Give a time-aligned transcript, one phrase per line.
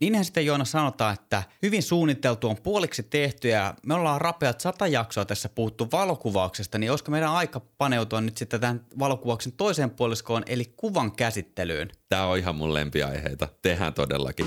[0.00, 4.86] Niinhän sitten Joona sanotaan, että hyvin suunniteltu on puoliksi tehty ja me ollaan rapeat sata
[4.86, 10.42] jaksoa tässä puhuttu valokuvauksesta, niin olisiko meidän aika paneutua nyt sitten tämän valokuvauksen toiseen puoliskoon
[10.46, 11.88] eli kuvan käsittelyyn?
[12.08, 13.48] Tämä on ihan mun lempiaiheita.
[13.62, 14.46] Tehdään todellakin.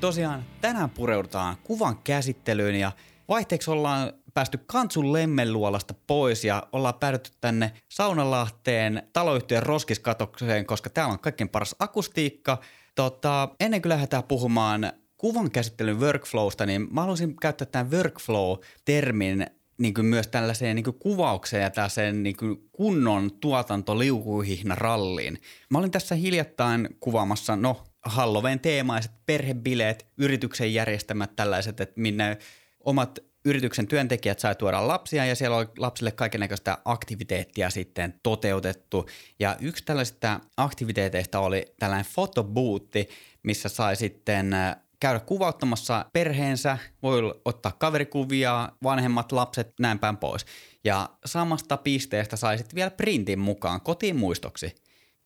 [0.00, 2.92] Tosiaan tänään pureudutaan kuvan käsittelyyn ja
[3.28, 11.12] vaihteeksi ollaan päästy Kantsun lemmenluolasta pois ja ollaan päädytty tänne Saunalahteen taloyhtiön roskiskatokseen, koska täällä
[11.12, 12.60] on kaikkein paras akustiikka.
[12.94, 19.46] Tota, ennen kuin lähdetään puhumaan kuvan käsittelyn workflowsta, niin mä haluaisin käyttää tämän workflow-termin
[19.78, 25.38] niin kuin myös tällaiseen niin kuin kuvaukseen ja tällaiseen niin kuin kunnon tuotantoliukuhihna-ralliin.
[25.70, 32.38] Mä olin tässä hiljattain kuvaamassa, no Halloween teemaiset perhebileet, yrityksen järjestämät tällaiset, että minne
[32.84, 39.08] omat yrityksen työntekijät sai tuoda lapsia ja siellä oli lapsille kaikenlaista aktiviteettia sitten toteutettu.
[39.38, 43.08] Ja yksi tällaisista aktiviteeteista oli tällainen fotobuutti,
[43.42, 50.46] missä sai sitten äh, käydä kuvauttamassa perheensä, voi ottaa kaverikuvia, vanhemmat lapset, näin päin pois.
[50.84, 54.74] Ja samasta pisteestä sai sitten vielä printin mukaan kotiin muistoksi.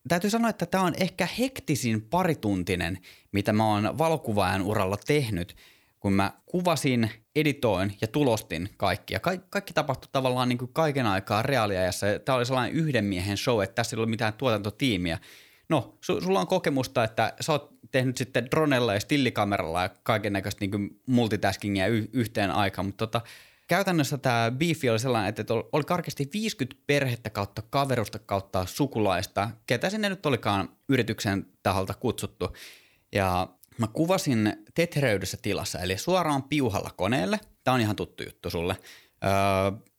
[0.07, 2.99] Täytyy sanoa, että tämä on ehkä hektisin parituntinen,
[3.31, 5.55] mitä mä oon valokuvaajan uralla tehnyt–
[6.03, 9.13] kun mä kuvasin, editoin ja tulostin kaikki.
[9.13, 12.05] Ja kaikki, tapahtui tavallaan niin kuin kaiken aikaa reaaliajassa.
[12.25, 15.19] Tämä oli sellainen yhden miehen show, että tässä ei ollut mitään tuotantotiimiä.
[15.69, 20.33] No, su, sulla on kokemusta, että sä oot tehnyt sitten dronella ja stillikameralla ja kaiken
[20.33, 23.21] näköistä niin multitaskingia y- yhteen aikaan, mutta tota,
[23.67, 29.89] käytännössä tämä beefi oli sellainen, että oli karkeasti 50 perhettä kautta kaverusta kautta sukulaista, ketä
[29.89, 32.55] sinne nyt olikaan yrityksen taholta kutsuttu.
[33.15, 37.39] Ja Mä kuvasin tetreydyssä tilassa, eli suoraan piuhalla koneelle.
[37.63, 38.77] Tämä on ihan tuttu juttu sulle.
[39.23, 39.31] Öö,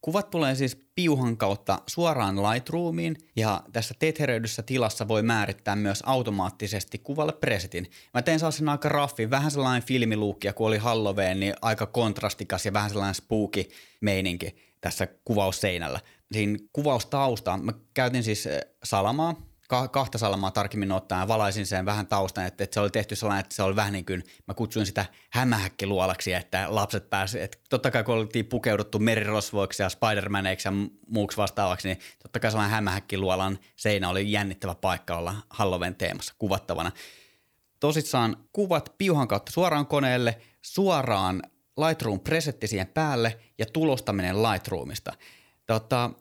[0.01, 6.97] kuvat tulee siis piuhan kautta suoraan Lightroomiin ja tässä tetreydyssä tilassa voi määrittää myös automaattisesti
[6.97, 7.91] kuvalle presetin.
[8.13, 12.73] Mä tein sellaisen aika raffi, vähän sellainen filmiluukki, kun oli Halloween, niin aika kontrastikas ja
[12.73, 13.63] vähän sellainen spooky
[14.01, 15.99] meininki tässä kuvausseinällä.
[16.31, 18.47] Siinä kuvaustausta mä käytin siis
[18.83, 19.35] salamaa,
[19.67, 23.55] kahta salamaa tarkemmin ottaen valaisin sen vähän taustan, että, että se oli tehty sellainen, että
[23.55, 28.03] se oli vähän niin kuin, mä kutsuin sitä hämähäkkiluolaksi, että lapset pääsivät, että totta kai
[28.03, 34.09] kun oltiin pukeuduttu merirosvoiksi ja Spider-Maneiksi ja muuksi vastaavaksi, niin totta kai sellainen hämähäkkiluolan seinä
[34.09, 36.91] oli jännittävä paikka olla Halloween teemassa kuvattavana.
[37.79, 41.43] Tosissaan kuvat piuhan kautta suoraan koneelle, suoraan
[41.87, 45.13] Lightroom presetti siihen päälle ja tulostaminen Lightroomista.
[45.65, 46.11] Tota,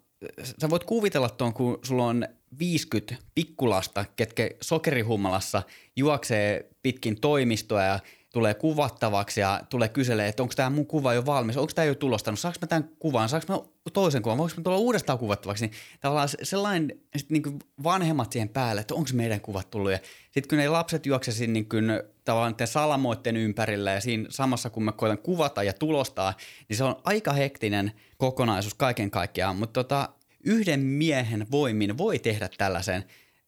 [0.60, 2.28] sä voit kuvitella tuon, kun sulla on
[2.58, 5.62] 50 pikkulasta, ketkä sokerihummalassa
[5.96, 8.00] juoksee pitkin toimistoa ja
[8.34, 11.94] tulee kuvattavaksi ja tulee kyselee, että onko tämä mun kuva jo valmis, onko tämä jo
[11.94, 15.76] tulostanut, saanko mä tämän kuvan, saanko mä toisen kuvan, voinko mä tulla uudestaan kuvattavaksi, niin
[16.00, 19.92] tavallaan sellainen sit niin kuin vanhemmat siihen päälle, että onko meidän kuvat tullut.
[19.92, 19.98] Ja
[20.30, 21.84] sitten kun ne lapset juoksesivat niin kuin,
[22.24, 26.34] tavallaan salamoitteen ympärillä ja siinä samassa kun mä koitan kuvata ja tulostaa,
[26.68, 30.08] niin se on aika hektinen kokonaisuus kaiken kaikkiaan, mutta tota,
[30.44, 33.04] yhden miehen voimin voi tehdä tällaisen.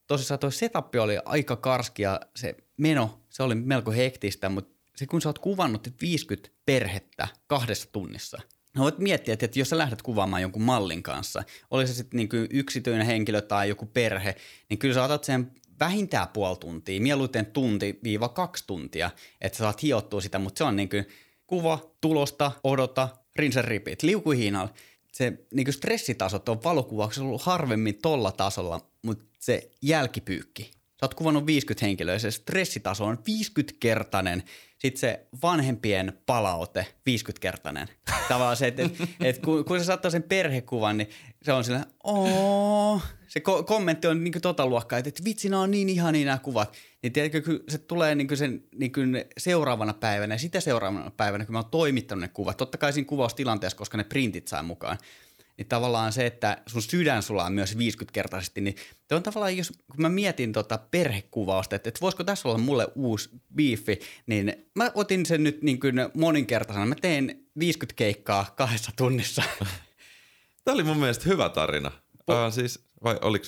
[0.07, 5.07] Tosissaan tuo setup oli aika karski ja se meno, se oli melko hektistä, mutta se
[5.07, 8.39] kun sä oot kuvannut 50 perhettä kahdessa tunnissa,
[8.77, 12.29] No voit miettiä, että jos sä lähdet kuvaamaan jonkun mallin kanssa, oli se sitten niin
[12.51, 14.37] yksityinen henkilö tai joku perhe,
[14.69, 19.65] niin kyllä sä otat sen vähintään puoli tuntia, mieluiten tunti viiva kaksi tuntia, että sä
[19.65, 21.07] saat hiottua sitä, mutta se on niin kuin
[21.47, 24.75] kuva, tulosta, odota, rinse repeat, liukuhiinalla
[25.17, 30.63] se niin stressitasot on valokuvauksessa ollut harvemmin tolla tasolla, mutta se jälkipyykki.
[30.73, 30.73] Sä
[31.03, 34.43] oot kuvannut 50 henkilöä, se stressitaso on 50-kertainen.
[34.87, 37.89] Sitten se vanhempien palaute 50-kertainen.
[38.29, 41.09] Tavallaan se, että et, et kun, kun sä saattaa sen perhekuvan, niin
[41.43, 45.63] se on sillä, ooo, se ko- kommentti on niin tota luokkaa, että, että vitsi, nämä
[45.63, 46.77] on niin ihania nämä kuvat.
[47.03, 48.93] Niin tiedätkö, kun se tulee niin sen niin
[49.39, 53.09] seuraavana päivänä ja sitä seuraavana päivänä, kun mä oon toimittanut ne kuvat, totta kai siinä
[53.09, 54.99] kuvaustilanteessa, koska ne printit saa mukaan,
[55.57, 58.77] niin tavallaan se, että sun sydän sulaa myös 50-kertaisesti, niin
[59.11, 63.31] on tavallaan, jos kun mä mietin tota perhekuvausta, että, että voisiko tässä olla mulle uusi
[63.55, 66.87] biifi, niin mä otin sen nyt niin kuin moninkertaisena.
[66.87, 69.43] Mä tein 50 keikkaa kahdessa tunnissa.
[70.65, 71.93] Tämä oli mun mielestä hyvä tarina.
[72.31, 73.45] Uh, siis, vai oliko,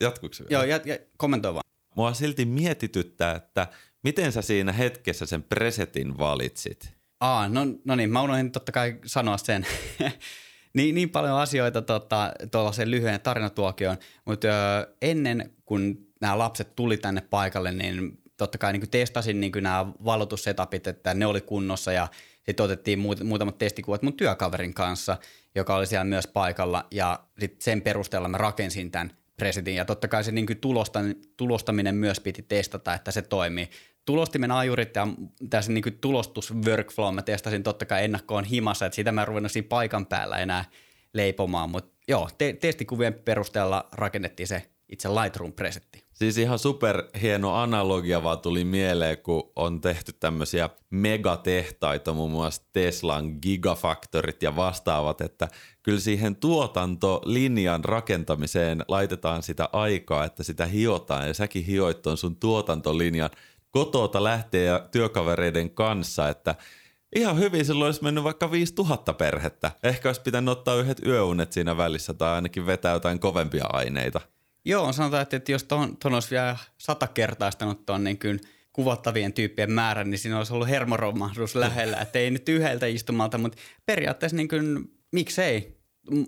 [0.00, 0.62] jatkuiko se vielä?
[0.64, 1.64] Joo, jat, jat, kommentoi vaan.
[1.96, 3.66] Mua silti mietityttää, että
[4.02, 6.94] miten sä siinä hetkessä sen presetin valitsit?
[7.20, 9.66] Aa, no, no niin, mä unohdin totta kai sanoa sen.
[10.74, 14.48] niin, niin paljon asioita tota, tuollaisen lyhyen tarinatuokioon, mutta
[15.02, 20.86] ennen kuin nämä lapset tuli tänne paikalle, niin totta kai niin testasin niin nämä valotussetapit,
[20.86, 22.08] että ne oli kunnossa ja
[22.46, 25.16] sitten otettiin muut, muutamat testikuvat mun työkaverin kanssa,
[25.54, 30.08] joka oli siellä myös paikalla ja sit sen perusteella mä rakensin tämän presetin ja totta
[30.08, 31.00] kai se niin kuin tulosta,
[31.36, 33.70] tulostaminen myös piti testata, että se toimii.
[34.08, 35.08] Tulostimen ajurit ja
[35.50, 39.52] tässä niin tulostus workflow mä testasin totta kai ennakkoon himassa, että sitä mä en ruvennut
[39.52, 40.64] siinä paikan päällä enää
[41.12, 46.04] leipomaan, mutta joo, te- testikuvien perusteella rakennettiin se itse Lightroom-presetti.
[46.12, 52.62] Siis ihan super hieno analogia vaan tuli mieleen, kun on tehty tämmöisiä megatehtaita, muun muassa
[52.72, 55.48] Teslan gigafaktorit ja vastaavat, että
[55.82, 62.36] kyllä siihen tuotantolinjan rakentamiseen laitetaan sitä aikaa, että sitä hiotaan ja säkin hioit on sun
[62.36, 63.30] tuotantolinjan
[63.70, 66.54] kotota lähtee ja työkavereiden kanssa, että
[67.16, 69.70] Ihan hyvin silloin olisi mennyt vaikka 5000 perhettä.
[69.82, 74.20] Ehkä olisi pitänyt ottaa yhdet yöunet siinä välissä tai ainakin vetää jotain kovempia aineita.
[74.64, 78.40] Joo, sanotaan, että jos tuon, tuon olisi vielä sata kertaistanut tuon niin kuin
[78.72, 81.96] kuvattavien tyyppien määrän, niin siinä olisi ollut hermoromahdus lähellä.
[82.02, 85.78] Että ei nyt yhdeltä istumalta, mutta periaatteessa niin kuin, miksei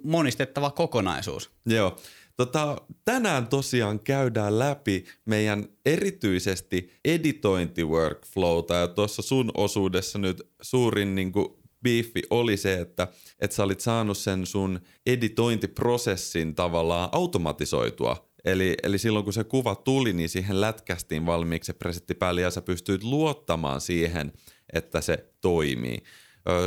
[0.03, 1.51] monistettava kokonaisuus.
[1.67, 1.97] Joo.
[2.41, 11.33] Tota, tänään tosiaan käydään läpi meidän erityisesti editointiworkflowta ja tuossa sun osuudessa nyt suurin niin
[11.33, 11.49] kuin,
[11.83, 13.09] biifi oli se, että,
[13.41, 18.31] että sä olit saanut sen sun editointiprosessin tavallaan automatisoitua.
[18.45, 22.51] Eli, eli silloin kun se kuva tuli, niin siihen lätkästiin valmiiksi se presetti päälle ja
[22.51, 24.33] sä pystyit luottamaan siihen,
[24.73, 25.99] että se toimii.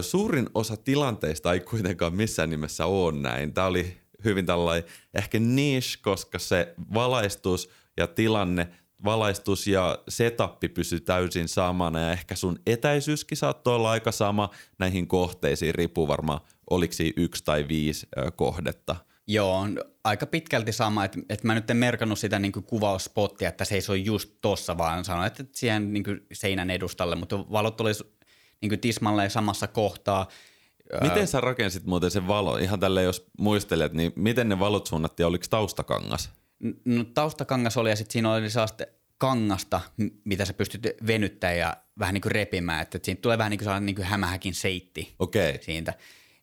[0.01, 3.53] Suurin osa tilanteista ei kuitenkaan missään nimessä ole näin.
[3.53, 8.67] Tämä oli hyvin tällainen ehkä niche, koska se valaistus ja tilanne,
[9.03, 14.49] valaistus ja setappi pysy täysin samana ja ehkä sun etäisyyskin saattoi olla aika sama
[14.79, 16.39] näihin kohteisiin, riippuu varmaan
[16.69, 18.95] oliko siinä yksi tai viisi kohdetta.
[19.27, 19.67] Joo,
[20.03, 23.75] aika pitkälti sama, että, että mä nyt en merkannut sitä niin kuin kuvausspottia, että se
[23.75, 27.91] ei ole just tossa, vaan sanoin, että siihen niin seinän edustalle, mutta valot oli
[28.61, 30.27] niin tismalleen samassa kohtaa.
[31.01, 32.57] Miten sä rakensit muuten sen valo?
[32.57, 35.27] Ihan tälle jos muistelet, niin miten ne valot suunnattiin?
[35.27, 36.29] Oliko taustakangas?
[36.85, 38.83] No taustakangas oli ja sitten siinä oli sellaista
[39.17, 39.81] kangasta,
[40.23, 42.81] mitä sä pystyt venyttämään ja vähän niin kuin repimään.
[42.81, 45.57] Että siitä tulee vähän niin kuin niin kuin hämähäkin seitti okay.
[45.61, 45.93] siitä.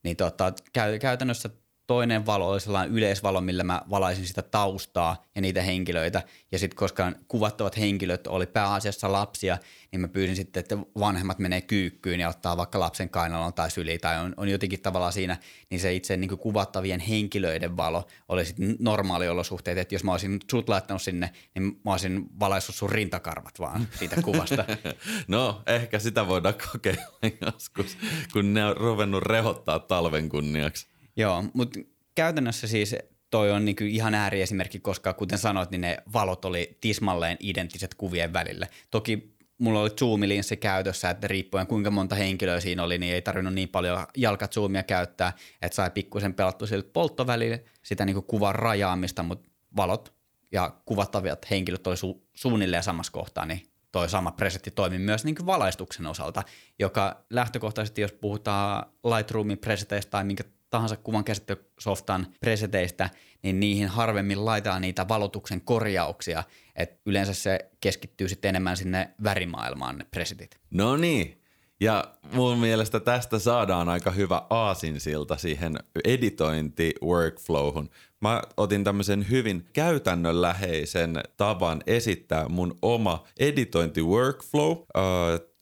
[0.03, 0.53] Niin tota,
[1.01, 1.51] käytännössä
[1.91, 6.23] toinen valo oli sellainen yleisvalo, millä mä valaisin sitä taustaa ja niitä henkilöitä.
[6.53, 9.59] Ja sitten koska kuvattavat henkilöt oli pääasiassa lapsia,
[9.93, 13.99] niin mä pyysin sitten, että vanhemmat menee kyykkyyn ja ottaa vaikka lapsen kainalon tai syli
[13.99, 15.37] tai on, on jotenkin tavallaan siinä,
[15.71, 20.69] niin se itse niin kuvattavien henkilöiden valo oli sitten normaaliolosuhteet, että jos mä olisin sut
[20.69, 24.65] laittanut sinne, niin mä olisin valaissut sun rintakarvat vaan siitä kuvasta.
[25.29, 27.03] no, ehkä sitä voidaan kokeilla
[27.53, 27.97] joskus,
[28.33, 31.00] kun ne on ruvennut rehottaa talven kunniaksi.
[31.17, 31.81] Joo, mutta
[32.15, 32.97] käytännössä siis
[33.31, 38.33] toi on niinku ihan ääriesimerkki, koska kuten sanoit, niin ne valot oli tismalleen identtiset kuvien
[38.33, 38.69] välille.
[38.91, 43.55] Toki mulla oli zoomilinssi käytössä, että riippuen kuinka monta henkilöä siinä oli, niin ei tarvinnut
[43.55, 49.51] niin paljon jalkazoomia käyttää, että sai pikkusen pelattua sille polttovälille sitä niinku kuvan rajaamista, mutta
[49.77, 50.15] valot
[50.53, 55.47] ja kuvattavat henkilöt oli su- suunnilleen samassa kohtaa, niin toi sama presetti toimi myös niin
[55.47, 56.43] valaistuksen osalta,
[56.79, 63.11] joka lähtökohtaisesti, jos puhutaan Lightroomin preseteistä tai minkä tahansa kuvan käsittelysoftan preseteistä,
[63.43, 66.45] niin niihin harvemmin laitetaan niitä valotuksen korjauksia,
[66.77, 70.57] että yleensä se keskittyy sitten enemmän sinne värimaailmaan ne presetit.
[70.71, 71.41] No niin,
[71.81, 77.91] ja mun mielestä tästä saadaan aika hyvä aasinsilta siihen editointi-workflowhun.
[78.21, 84.77] Mä otin tämmöisen hyvin käytännönläheisen tavan esittää mun oma editointi-workflow.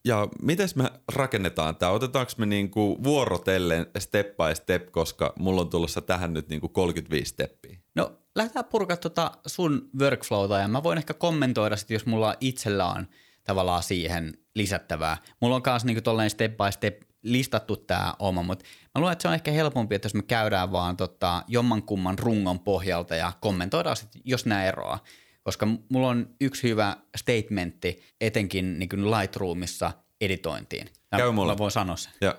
[0.04, 1.92] Ja miten me rakennetaan tämä?
[1.92, 7.30] Otetaanko me niinku vuorotellen step by step, koska mulla on tulossa tähän nyt niinku 35
[7.30, 7.78] steppiä?
[7.94, 12.86] No lähdetään purkaa tota sun workflowta ja mä voin ehkä kommentoida sit, jos mulla itsellä
[12.86, 13.06] on
[13.44, 15.16] tavallaan siihen lisättävää.
[15.40, 18.64] Mulla on myös niinku step by step listattu tämä oma, mutta
[18.94, 22.60] mä luulen, että se on ehkä helpompi, että jos me käydään vaan tota jommankumman rungon
[22.60, 25.04] pohjalta ja kommentoidaan sit, jos nämä eroaa
[25.42, 30.86] koska mulla on yksi hyvä statementti etenkin niin kuin Lightroomissa editointiin.
[31.12, 31.52] Mä, Käy mulle.
[31.52, 32.12] Mä voin sanoa sen.
[32.20, 32.38] Ja.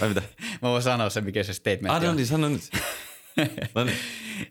[0.00, 0.22] Ai mitä?
[0.62, 2.70] mä voin sanoa sen, mikä se statementti ah, no niin, sano nyt.
[3.74, 3.98] no niin.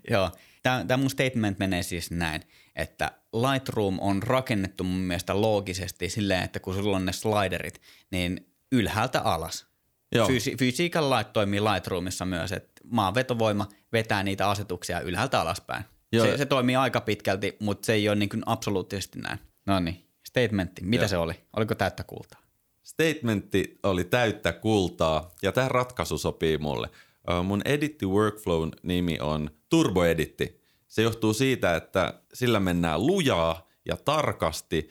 [0.09, 0.31] Joo,
[0.63, 2.41] tämä mun statement menee siis näin,
[2.75, 8.47] että Lightroom on rakennettu mun mielestä loogisesti silleen, että kun sulla on ne sliderit, niin
[8.71, 9.65] ylhäältä alas.
[10.11, 10.27] Joo.
[10.27, 15.85] Fysi- fysiikan lait toimii Lightroomissa myös, että maanvetovoima vetää niitä asetuksia ylhäältä alaspäin.
[16.21, 19.39] Se, se toimii aika pitkälti, mutta se ei ole niin kuin absoluuttisesti näin.
[19.65, 20.81] No niin, statementti.
[20.83, 21.09] Mitä Joo.
[21.09, 21.33] se oli?
[21.55, 22.41] Oliko täyttä kultaa?
[22.83, 26.89] Statementti oli täyttä kultaa ja tämä ratkaisu sopii mulle.
[27.43, 29.49] Mun editti workflown nimi on
[30.11, 30.61] Editti.
[30.87, 34.89] Se johtuu siitä, että sillä mennään lujaa ja tarkasti.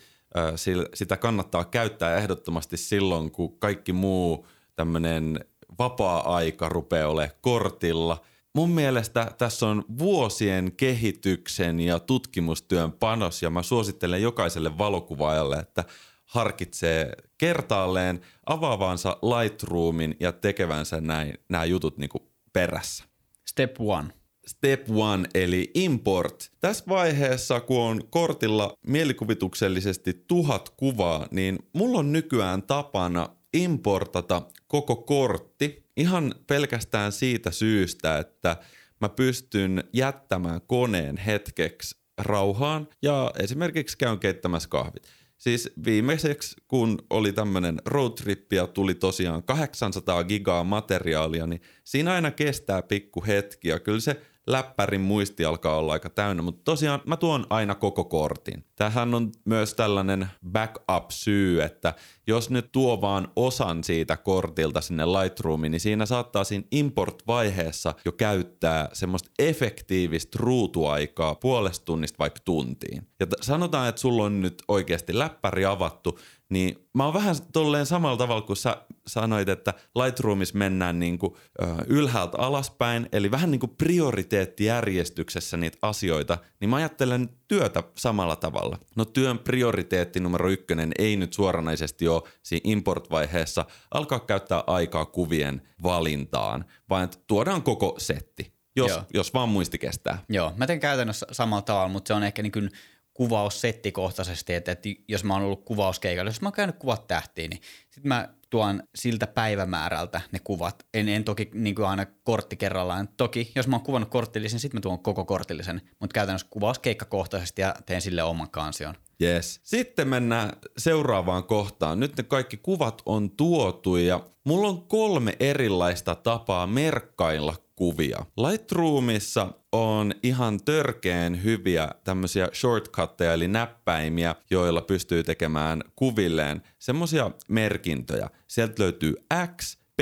[0.94, 5.44] Sitä kannattaa käyttää ehdottomasti silloin, kun kaikki muu tämmöinen
[5.78, 8.24] vapaa-aika rupeaa olemaan kortilla.
[8.56, 15.84] Mun mielestä tässä on vuosien kehityksen ja tutkimustyön panos ja mä suosittelen jokaiselle valokuvaajalle, että
[16.24, 23.04] harkitsee kertaalleen avaavansa Lightroomin ja tekevänsä näin, nämä jutut niinku perässä.
[23.46, 24.08] Step one.
[24.46, 26.50] Step one eli import.
[26.60, 34.96] Tässä vaiheessa, kun on kortilla mielikuvituksellisesti tuhat kuvaa, niin mulla on nykyään tapana importata koko
[34.96, 38.56] kortti ihan pelkästään siitä syystä, että
[39.00, 45.02] mä pystyn jättämään koneen hetkeksi rauhaan ja esimerkiksi käyn keittämässä kahvit.
[45.36, 52.30] Siis viimeiseksi, kun oli tämmöinen roadtrippi ja tuli tosiaan 800 gigaa materiaalia, niin siinä aina
[52.30, 57.16] kestää pikku hetki ja kyllä se– läppärin muisti alkaa olla aika täynnä, mutta tosiaan mä
[57.16, 58.64] tuon aina koko kortin.
[58.76, 61.94] Tähän on myös tällainen backup-syy, että
[62.26, 68.12] jos nyt tuo vaan osan siitä kortilta sinne Lightroomiin, niin siinä saattaa siinä import-vaiheessa jo
[68.12, 73.08] käyttää semmoista efektiivistä ruutuaikaa puolesta tunnista vaikka tuntiin.
[73.20, 77.86] Ja t- sanotaan, että sulla on nyt oikeasti läppäri avattu, niin mä oon vähän tolleen
[77.86, 83.50] samalla tavalla kuin sä sanoit, että Lightroomissa mennään niin kuin, ö, ylhäältä alaspäin, eli vähän
[83.50, 88.78] niin kuin prioriteettijärjestyksessä niitä asioita, niin mä ajattelen työtä samalla tavalla.
[88.96, 95.62] No työn prioriteetti numero ykkönen ei nyt suoranaisesti ole siinä import-vaiheessa alkaa käyttää aikaa kuvien
[95.82, 100.18] valintaan, vaan että tuodaan koko setti, jos, jos vaan muisti kestää.
[100.28, 102.70] Joo, mä teen käytännössä samalla tavalla, mutta se on ehkä niin kuin–
[103.14, 107.50] kuvaus settikohtaisesti, että, että jos mä oon ollut kuvauskeikalla, jos mä oon käynyt kuvat tähtiin,
[107.50, 110.86] niin sitten mä tuon siltä päivämäärältä ne kuvat.
[110.94, 113.08] En, en toki niin kuin aina kortti kerrallaan.
[113.16, 117.74] Toki, jos mä oon kuvannut korttillisen, sitten mä tuon koko korttillisen, mutta käytännössä kuvauskeikkakohtaisesti ja
[117.86, 118.94] teen sille oman kansion.
[119.22, 119.60] Yes.
[119.62, 122.00] Sitten mennään seuraavaan kohtaan.
[122.00, 128.26] Nyt ne kaikki kuvat on tuotu ja mulla on kolme erilaista tapaa merkkailla kuvia.
[128.36, 138.30] Lightroomissa on ihan törkeen hyviä tämmöisiä shortcutteja eli näppäimiä, joilla pystyy tekemään kuvilleen semmoisia merkintöjä.
[138.48, 139.14] Sieltä löytyy
[139.56, 140.00] X, P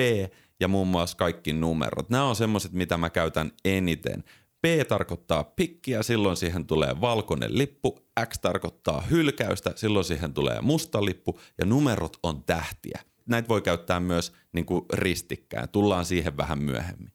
[0.60, 2.10] ja muun muassa kaikki numerot.
[2.10, 4.24] Nämä on semmoiset, mitä mä käytän eniten.
[4.60, 7.98] P tarkoittaa pikkiä, silloin siihen tulee valkoinen lippu.
[8.28, 11.40] X tarkoittaa hylkäystä, silloin siihen tulee musta lippu.
[11.58, 13.00] Ja numerot on tähtiä.
[13.26, 15.68] Näitä voi käyttää myös niin kuin ristikkään.
[15.68, 17.12] Tullaan siihen vähän myöhemmin.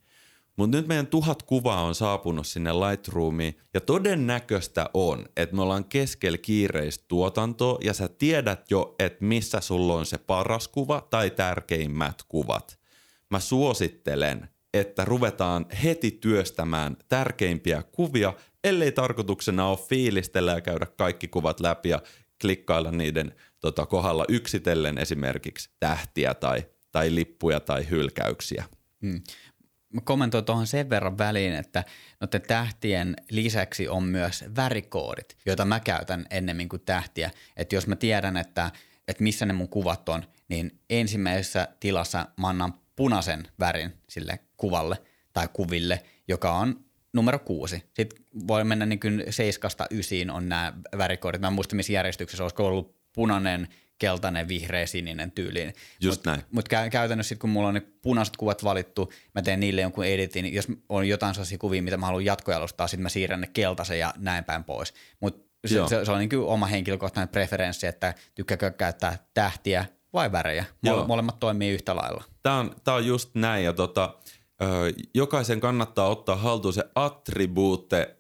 [0.58, 5.86] Mutta nyt meidän tuhat kuvaa on saapunut sinne Lightroomiin ja todennäköistä on, että me ollaan
[5.86, 11.30] keskellä kiireistä tuotantoa ja sä tiedät jo, että missä sulla on se paras kuva tai
[11.30, 12.80] tärkeimmät kuvat.
[13.30, 18.34] Mä suosittelen, että ruvetaan heti työstämään tärkeimpiä kuvia,
[18.64, 22.02] ellei tarkoituksena ole fiilistellä ja käydä kaikki kuvat läpi ja
[22.42, 28.64] klikkailla niiden tota, kohdalla yksitellen esimerkiksi tähtiä tai, tai lippuja tai hylkäyksiä.
[29.02, 29.22] Hmm
[29.94, 31.84] mä kommentoin tuohon sen verran väliin, että
[32.20, 37.32] noiden tähtien lisäksi on myös värikoodit, joita mä käytän ennemmin kuin tähtiä.
[37.58, 38.72] Että jos mä tiedän, että,
[39.08, 44.98] että missä ne mun kuvat on, niin ensimmäisessä tilassa mä annan punaisen värin sille kuvalle
[45.34, 47.84] tai kuville, joka on numero kuusi.
[47.94, 51.42] Sitten voi mennä niin kuin seiskasta ysiin on nämä värikoodit.
[51.42, 53.68] Mä en muista, missä järjestyksessä olisiko ollut punainen–
[54.00, 55.74] keltainen, vihreä, sininen tyyliin.
[56.02, 56.44] Just mut, näin.
[56.52, 60.06] Mutta kä- käytännössä sit, kun mulla on ne punaiset kuvat valittu, mä teen niille jonkun
[60.06, 63.48] editin, niin jos on jotain sellaisia kuvia, mitä mä haluan jatkojalostaa, sitten mä siirrän ne
[63.48, 64.94] keltaisen ja näin päin pois.
[65.20, 70.66] Mutta se, se, se, on niin oma henkilökohtainen preferenssi, että tykkääkö käyttää tähtiä vai värejä.
[70.84, 71.08] Joo.
[71.08, 72.24] Molemmat toimii yhtä lailla.
[72.44, 74.18] Tämä on, tää on just näin ja tota,
[75.14, 78.16] jokaisen kannattaa ottaa haltuun se attribuutte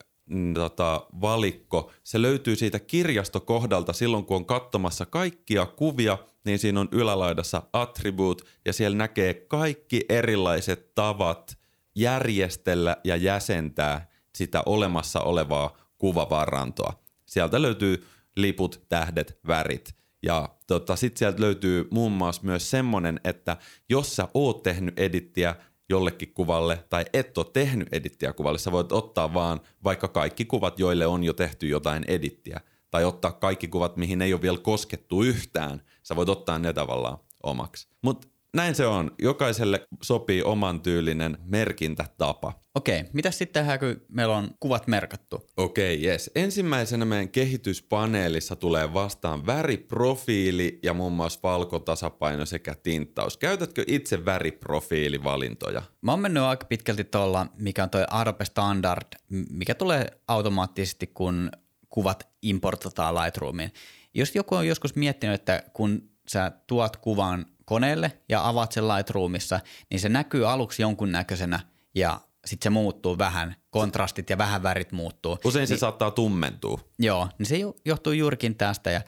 [0.53, 1.91] tota, valikko.
[2.03, 8.43] Se löytyy siitä kirjastokohdalta silloin, kun on katsomassa kaikkia kuvia, niin siinä on ylälaidassa attribute
[8.65, 11.57] ja siellä näkee kaikki erilaiset tavat
[11.95, 16.93] järjestellä ja jäsentää sitä olemassa olevaa kuvavarantoa.
[17.25, 19.95] Sieltä löytyy liput, tähdet, värit.
[20.23, 23.57] Ja tota, sitten sieltä löytyy muun muassa myös semmonen, että
[23.89, 25.55] jos sä oot tehnyt edittiä,
[25.89, 30.79] jollekin kuvalle tai et ole tehnyt edittiä kuvalle, sä voit ottaa vaan vaikka kaikki kuvat,
[30.79, 32.61] joille on jo tehty jotain edittiä.
[32.91, 35.81] Tai ottaa kaikki kuvat, mihin ei ole vielä koskettu yhtään.
[36.03, 37.87] Sä voit ottaa ne tavallaan omaksi.
[38.01, 38.27] Mutta
[38.57, 39.11] näin se on.
[39.19, 42.53] Jokaiselle sopii oman tyylinen merkintätapa.
[42.75, 45.47] Okei, mitä sitten tehdään, kun meillä on kuvat merkattu?
[45.57, 46.31] Okei, jes.
[46.35, 53.37] Ensimmäisenä meidän kehityspaneelissa tulee vastaan väriprofiili ja muun muassa valkotasapaino sekä tinttaus.
[53.37, 55.81] Käytätkö itse väriprofiilivalintoja?
[56.01, 59.07] Mä oon mennyt aika pitkälti tuolla, mikä on toi Adobe Standard,
[59.49, 61.51] mikä tulee automaattisesti, kun
[61.89, 63.71] kuvat importataan Lightroomiin.
[64.13, 69.59] Jos joku on joskus miettinyt, että kun sä tuot kuvan koneelle ja avaat sen Lightroomissa,
[69.91, 71.59] niin se näkyy aluksi jonkun näköisenä
[71.95, 75.37] ja sitten se muuttuu vähän, kontrastit ja vähän värit muuttuu.
[75.45, 76.79] Usein se niin, saattaa tummentua.
[76.99, 77.55] Joo, niin se
[77.85, 79.01] johtuu juurikin tästä ja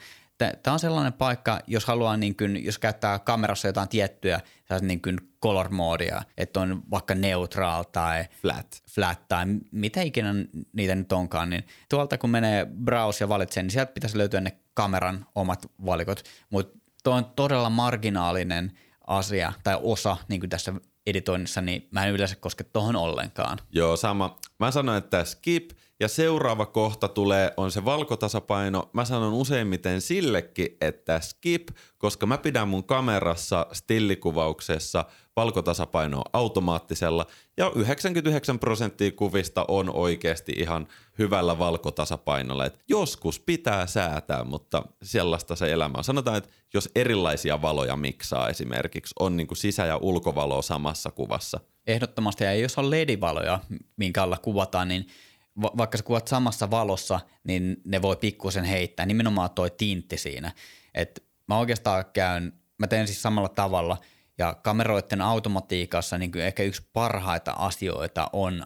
[0.64, 4.40] Tämä on sellainen paikka, jos haluaa, niin kuin, jos käyttää kamerassa jotain tiettyä
[4.82, 8.84] niin kuin color-moodia, että on vaikka neutral tai flat.
[8.90, 10.34] flat tai mitä ikinä
[10.74, 14.58] niitä nyt onkaan, niin tuolta kun menee browse ja valitsee, niin sieltä pitäisi löytyä ne
[14.74, 20.74] kameran omat valikot, mutta tuo on todella marginaalinen asia tai osa niin kuin tässä
[21.08, 23.58] editoinnissa, niin mä en yleensä koske tuohon ollenkaan.
[23.72, 24.38] Joo, sama.
[24.60, 28.90] Mä sanoin, että skip– ja seuraava kohta tulee, on se valkotasapaino.
[28.94, 37.26] Mä sanon useimmiten sillekin, että skip, koska mä pidän mun kamerassa stillikuvauksessa valkotasapainoa automaattisella
[37.58, 40.88] ja 99 prosenttia kuvista on oikeasti ihan
[41.20, 42.66] hyvällä valkotasapainolla.
[42.66, 46.04] Et joskus pitää säätää, mutta sellaista se elämä on.
[46.04, 51.60] Sanotaan, että jos erilaisia valoja miksaa esimerkiksi, on niin kuin sisä- ja ulkovalo samassa kuvassa.
[51.88, 53.60] Ehdottomasti, ja jos on LED-valoja,
[53.98, 55.08] minkä alla kuvataan, niin–
[55.62, 60.52] va- vaikka sä kuvat samassa valossa, niin ne voi pikkusen heittää, nimenomaan toi tintti siinä.
[60.94, 63.98] Et mä oikeastaan käyn, mä teen siis samalla tavalla,
[64.40, 68.66] ja kameroiden automatiikassa niin kuin ehkä yksi parhaita asioita on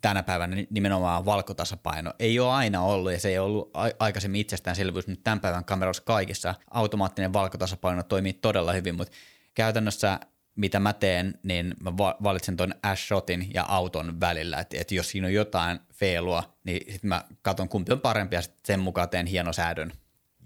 [0.00, 2.12] tänä päivänä nimenomaan valkotasapaino.
[2.18, 6.54] Ei ole aina ollut ja se ei ollut aikaisemmin itsestäänselvyys, mutta tämän päivän kameroissa kaikissa
[6.70, 9.12] automaattinen valkotasapaino toimii todella hyvin, mutta
[9.54, 10.20] käytännössä
[10.58, 15.26] mitä mä teen, niin mä valitsen tuon Ashotin ja auton välillä, että et jos siinä
[15.26, 19.26] on jotain feilua, niin sitten mä katson kumpi on parempi ja sitten sen mukaan teen
[19.26, 19.92] hieno säädön.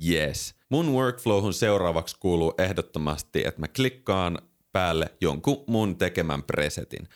[0.09, 0.54] Yes.
[0.69, 4.38] Mun workflowhun seuraavaksi kuuluu ehdottomasti, että mä klikkaan
[4.73, 7.09] päälle jonkun mun tekemän presetin.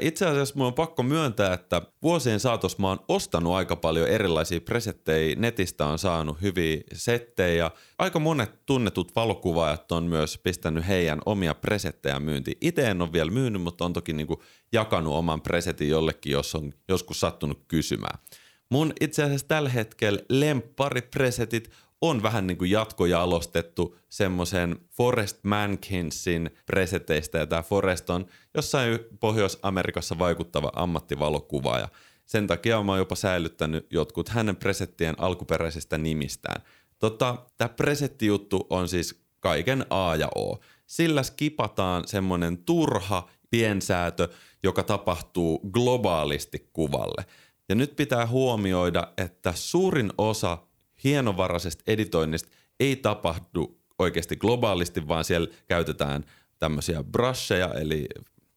[0.00, 4.60] Itse asiassa mun on pakko myöntää, että vuosien saatossa mä oon ostanut aika paljon erilaisia
[4.60, 5.36] presettejä.
[5.36, 7.70] Netistä on saanut hyviä settejä.
[7.98, 12.58] Aika monet tunnetut valokuvaajat on myös pistänyt heidän omia presettejä myyntiin.
[12.60, 14.42] Itse en ole vielä myynyt, mutta on toki niinku
[14.72, 18.18] jakanut oman presetin jollekin, jos on joskus sattunut kysymään.
[18.70, 21.70] Mun itse asiassa tällä hetkellä lempparipresetit
[22.08, 30.18] on vähän niin kuin jatkojalostettu semmoisen Forest Mankinsin preseteistä, ja tämä Forest on jossain Pohjois-Amerikassa
[30.18, 31.88] vaikuttava ammattivalokuvaaja.
[32.26, 36.62] Sen takia mä oon jopa säilyttänyt jotkut hänen presettien alkuperäisestä nimistään.
[36.98, 40.58] Tota, tämä presettijuttu on siis kaiken A ja O.
[40.86, 44.28] Sillä skipataan semmoinen turha piensäätö,
[44.62, 47.24] joka tapahtuu globaalisti kuvalle.
[47.68, 50.58] Ja nyt pitää huomioida, että suurin osa
[51.04, 52.48] hienovaraisesta editoinnista
[52.80, 56.24] ei tapahdu oikeasti globaalisti, vaan siellä käytetään
[56.58, 58.06] tämmöisiä brusheja, eli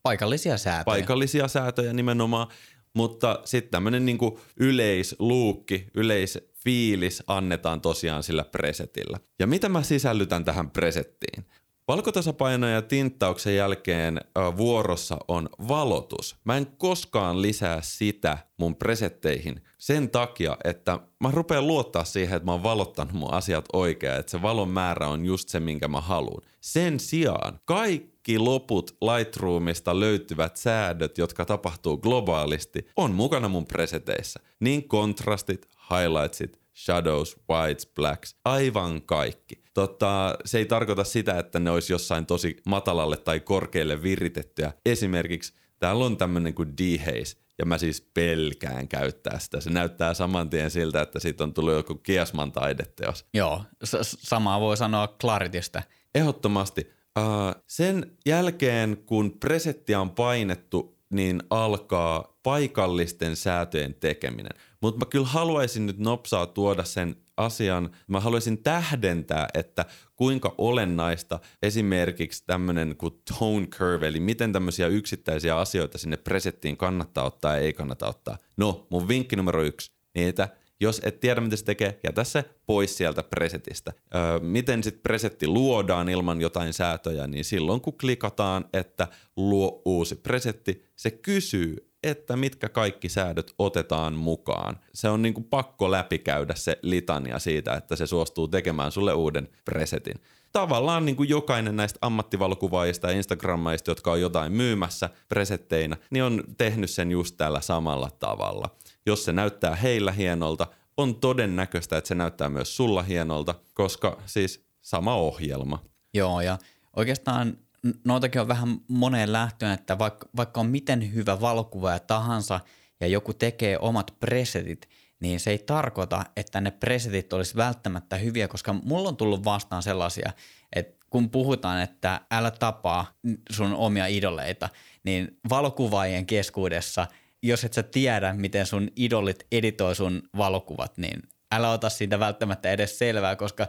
[0.04, 0.84] paikallisia säätöjä.
[0.84, 2.48] Paikallisia säätöjä nimenomaan,
[2.94, 9.20] mutta sitten tämmöinen niinku yleisluukki, yleisfiilis annetaan tosiaan sillä presetillä.
[9.40, 11.46] Ja mitä mä sisällytän tähän presettiin?
[11.88, 14.22] Valkotasapaino ja tinttauksen jälkeen
[14.58, 16.36] vuorossa on valotus.
[16.44, 22.46] Mä en koskaan lisää sitä mun presetteihin sen takia, että mä rupean luottaa siihen, että
[22.46, 26.02] mä oon valottanut mun asiat oikein, että se valon määrä on just se, minkä mä
[26.02, 26.42] haluan.
[26.62, 34.40] Sen sijaan kaikki loput Lightroomista löytyvät säädöt, jotka tapahtuu globaalisti, on mukana mun preseteissä.
[34.60, 39.67] Niin kontrastit, highlightsit, shadows, whites, blacks, aivan kaikki.
[39.78, 44.74] Tota, se ei tarkoita sitä, että ne olisi jossain tosi matalalle tai korkealle viritettyä.
[44.86, 49.62] Esimerkiksi täällä on tämmöinen kuin dehaze, ja mä siis pelkään käyttää sitä.
[49.62, 53.26] Se näyttää saman tien siltä, että siitä on tullut joku Kiasman taideteos.
[53.34, 55.84] Joo, s- samaa voi sanoa Claritystä.
[56.16, 56.92] Ehdottomasti.
[57.20, 64.62] Uh, sen jälkeen, kun presettiä on painettu, niin alkaa paikallisten säätöjen tekeminen.
[64.82, 69.86] Mutta mä kyllä haluaisin nyt nopsaa tuoda sen asian, mä haluaisin tähdentää, että
[70.16, 77.26] kuinka olennaista esimerkiksi tämmöinen kuin tone curve, eli miten tämmöisiä yksittäisiä asioita sinne presettiin kannattaa
[77.26, 78.38] ottaa ja ei kannata ottaa.
[78.58, 82.98] No, mun vinkki numero yksi, niitä jos et tiedä, miten se tekee, jätä se pois
[82.98, 83.94] sieltä presetistä.
[84.16, 90.16] Öö, miten sitten presetti luodaan ilman jotain säätöjä, niin silloin kun klikataan, että luo uusi
[90.16, 94.80] presetti, se kysyy, että mitkä kaikki säädöt otetaan mukaan.
[94.94, 100.22] Se on niinku pakko läpikäydä se litania siitä, että se suostuu tekemään sulle uuden presetin.
[100.52, 106.44] Tavallaan niin kuin jokainen näistä ammattivalokuvaajista ja Instagrammaista, jotka on jotain myymässä presetteinä, niin on
[106.58, 108.70] tehnyt sen just tällä samalla tavalla.
[109.06, 110.68] Jos se näyttää heillä hienolta,
[110.98, 115.84] on todennäköistä, että se näyttää myös sulla hienolta, koska siis sama ohjelma.
[116.14, 116.58] Joo, ja
[116.96, 117.58] oikeastaan
[118.06, 122.60] noitakin on vähän moneen lähtöön, että vaikka, vaikka on miten hyvä valokuvaaja tahansa
[123.00, 128.48] ja joku tekee omat presetit, niin se ei tarkoita, että ne presetit olisi välttämättä hyviä,
[128.48, 130.32] koska mulla on tullut vastaan sellaisia,
[130.74, 133.14] että kun puhutaan, että älä tapaa
[133.50, 134.70] sun omia idoleita,
[135.04, 137.08] niin valokuvaajien keskuudessa,
[137.42, 142.72] jos et sä tiedä, miten sun idolit editoi sun valokuvat, niin älä ota siitä välttämättä
[142.72, 143.68] edes selvää, koska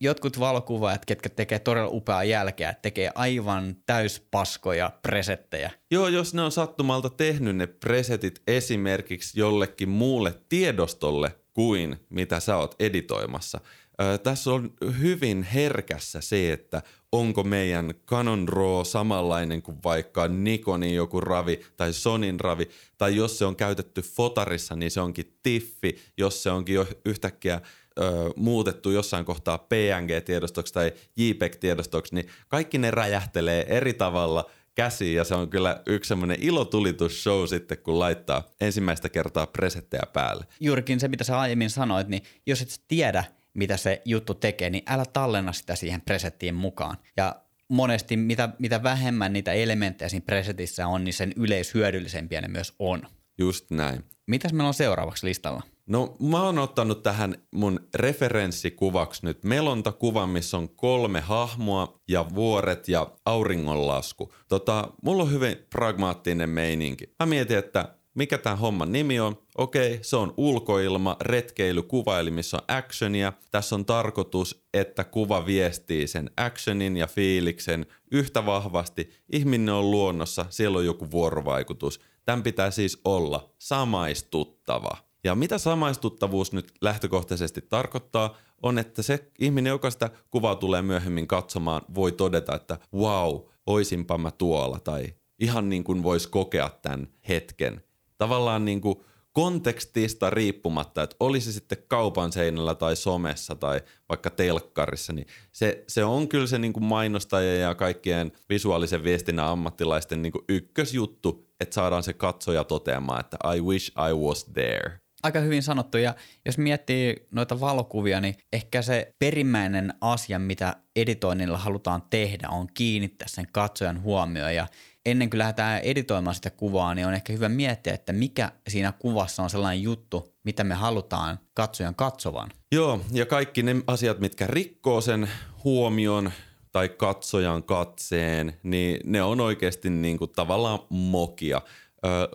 [0.00, 5.70] jotkut valokuvaajat, ketkä tekee todella upeaa jälkeä, tekee aivan täyspaskoja presettejä.
[5.90, 12.56] Joo, jos ne on sattumalta tehnyt ne presetit esimerkiksi jollekin muulle tiedostolle kuin mitä sä
[12.56, 13.60] oot editoimassa.
[14.00, 20.94] Ö, tässä on hyvin herkässä se, että onko meidän Canon RAW samanlainen kuin vaikka Nikonin
[20.94, 25.98] joku ravi tai Sonin ravi, tai jos se on käytetty fotarissa, niin se onkin tiffi,
[26.16, 27.60] jos se onkin jo yhtäkkiä
[27.98, 35.24] ö, muutettu jossain kohtaa PNG-tiedostoksi tai JPEG-tiedostoksi, niin kaikki ne räjähtelee eri tavalla käsiin ja
[35.24, 40.44] se on kyllä yksi semmoinen ilotulitusshow sitten, kun laittaa ensimmäistä kertaa presettejä päälle.
[40.60, 44.84] Juurikin se, mitä sä aiemmin sanoit, niin jos et tiedä, mitä se juttu tekee, niin
[44.86, 46.96] älä tallenna sitä siihen presettiin mukaan.
[47.16, 47.36] Ja
[47.68, 53.02] monesti mitä, mitä vähemmän niitä elementtejä siinä presetissä on, niin sen yleishyödyllisempiä ne myös on.
[53.38, 54.04] Just näin.
[54.26, 55.62] Mitäs meillä on seuraavaksi listalla?
[55.86, 62.88] No mä oon ottanut tähän mun referenssikuvaksi nyt melontakuvan, missä on kolme hahmoa ja vuoret
[62.88, 64.32] ja auringonlasku.
[64.48, 67.14] Tota, mulla on hyvin pragmaattinen meininki.
[67.20, 69.38] Mä mietin, että mikä tämä homman nimi on.
[69.58, 73.32] Okei, se on ulkoilma, retkeilykuva, eli missä on actionia.
[73.50, 79.10] Tässä on tarkoitus, että kuva viestii sen actionin ja fiiliksen yhtä vahvasti.
[79.32, 82.00] Ihminen on luonnossa, siellä on joku vuorovaikutus.
[82.24, 85.05] Tämän pitää siis olla samaistuttava.
[85.26, 91.26] Ja mitä samaistuttavuus nyt lähtökohtaisesti tarkoittaa, on, että se ihminen, joka sitä kuvaa tulee myöhemmin
[91.26, 97.08] katsomaan, voi todeta, että wow, oisinpa mä tuolla, tai ihan niin kuin voisi kokea tämän
[97.28, 97.80] hetken.
[98.18, 98.96] Tavallaan niin kuin
[99.32, 106.04] kontekstista riippumatta, että olisi sitten kaupan seinällä tai somessa tai vaikka telkkarissa, niin se, se
[106.04, 111.74] on kyllä se niin kuin mainostaja ja kaikkien visuaalisen viestinnän ammattilaisten niin kuin ykkösjuttu, että
[111.74, 115.98] saadaan se katsoja toteamaan, että I wish I was there aika hyvin sanottu.
[115.98, 122.66] Ja jos miettii noita valokuvia, niin ehkä se perimmäinen asia, mitä editoinnilla halutaan tehdä, on
[122.74, 124.54] kiinnittää sen katsojan huomioon.
[124.54, 124.66] Ja
[125.06, 129.42] ennen kuin lähdetään editoimaan sitä kuvaa, niin on ehkä hyvä miettiä, että mikä siinä kuvassa
[129.42, 132.50] on sellainen juttu, mitä me halutaan katsojan katsovan.
[132.72, 135.28] Joo, ja kaikki ne asiat, mitkä rikkoo sen
[135.64, 136.32] huomion
[136.72, 141.60] tai katsojan katseen, niin ne on oikeasti niin kuin tavallaan mokia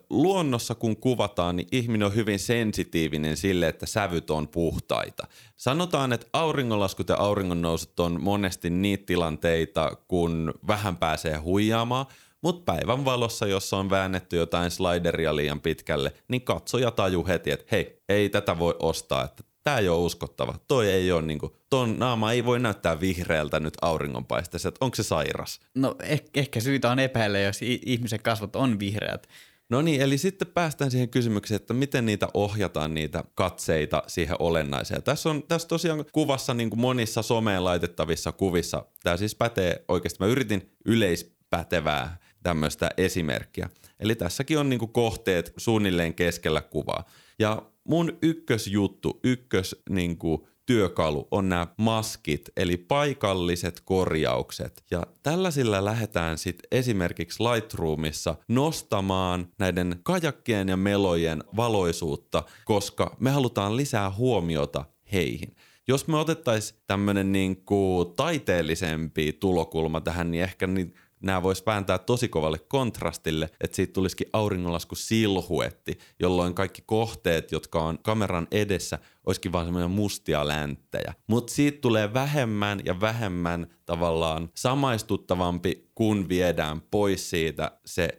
[0.10, 5.28] luonnossa kun kuvataan, niin ihminen on hyvin sensitiivinen sille, että sävyt on puhtaita.
[5.58, 12.06] Sanotaan, että auringonlaskut ja auringonnousut on monesti niitä tilanteita, kun vähän pääsee huijaamaan,
[12.42, 17.66] mutta päivän valossa, jossa on väännetty jotain slideria liian pitkälle, niin katsoja taju heti, että
[17.72, 20.56] hei, ei tätä voi ostaa, että tämä ei ole uskottava.
[20.68, 25.04] Toi ei ole niinku, ton naama ei voi näyttää vihreältä nyt auringonpaisteessa, että onko se
[25.04, 25.60] sairas?
[25.76, 29.28] No eh- ehkä syytä on epäillä, jos ihmisen kasvot on vihreät.
[29.72, 35.04] No niin, eli sitten päästään siihen kysymykseen, että miten niitä ohjataan, niitä katseita siihen olennaiseen.
[35.04, 40.18] Tässä on tässä tosiaan kuvassa niin kuin monissa someen laitettavissa kuvissa, tämä siis pätee oikeasti,
[40.20, 43.70] mä yritin yleispätevää tämmöistä esimerkkiä.
[44.00, 47.06] Eli tässäkin on niin kuin kohteet suunnilleen keskellä kuvaa.
[47.40, 54.84] Ja mun ykkösjuttu, ykkös niin kuin työkalu on nämä maskit, eli paikalliset korjaukset.
[54.92, 63.78] Ja tällaisilla lähdetään sitten esimerkiksi Lightroomissa nostamaan näiden kajakkien ja melojen valoisuutta, koska me halutaan
[63.78, 65.56] lisää huomiota heihin.
[65.88, 72.28] Jos me otettaisiin tämmöinen niinku taiteellisempi tulokulma tähän, niin ehkä niin nämä voisi vääntää tosi
[72.28, 79.52] kovalle kontrastille, että siitä tulisikin auringonlasku silhuetti, jolloin kaikki kohteet, jotka on kameran edessä, olisikin
[79.52, 81.14] vaan semmoinen mustia länttejä.
[81.28, 88.10] Mutta siitä tulee vähemmän ja vähemmän tavallaan samaistuttavampi, kun viedään pois siitä se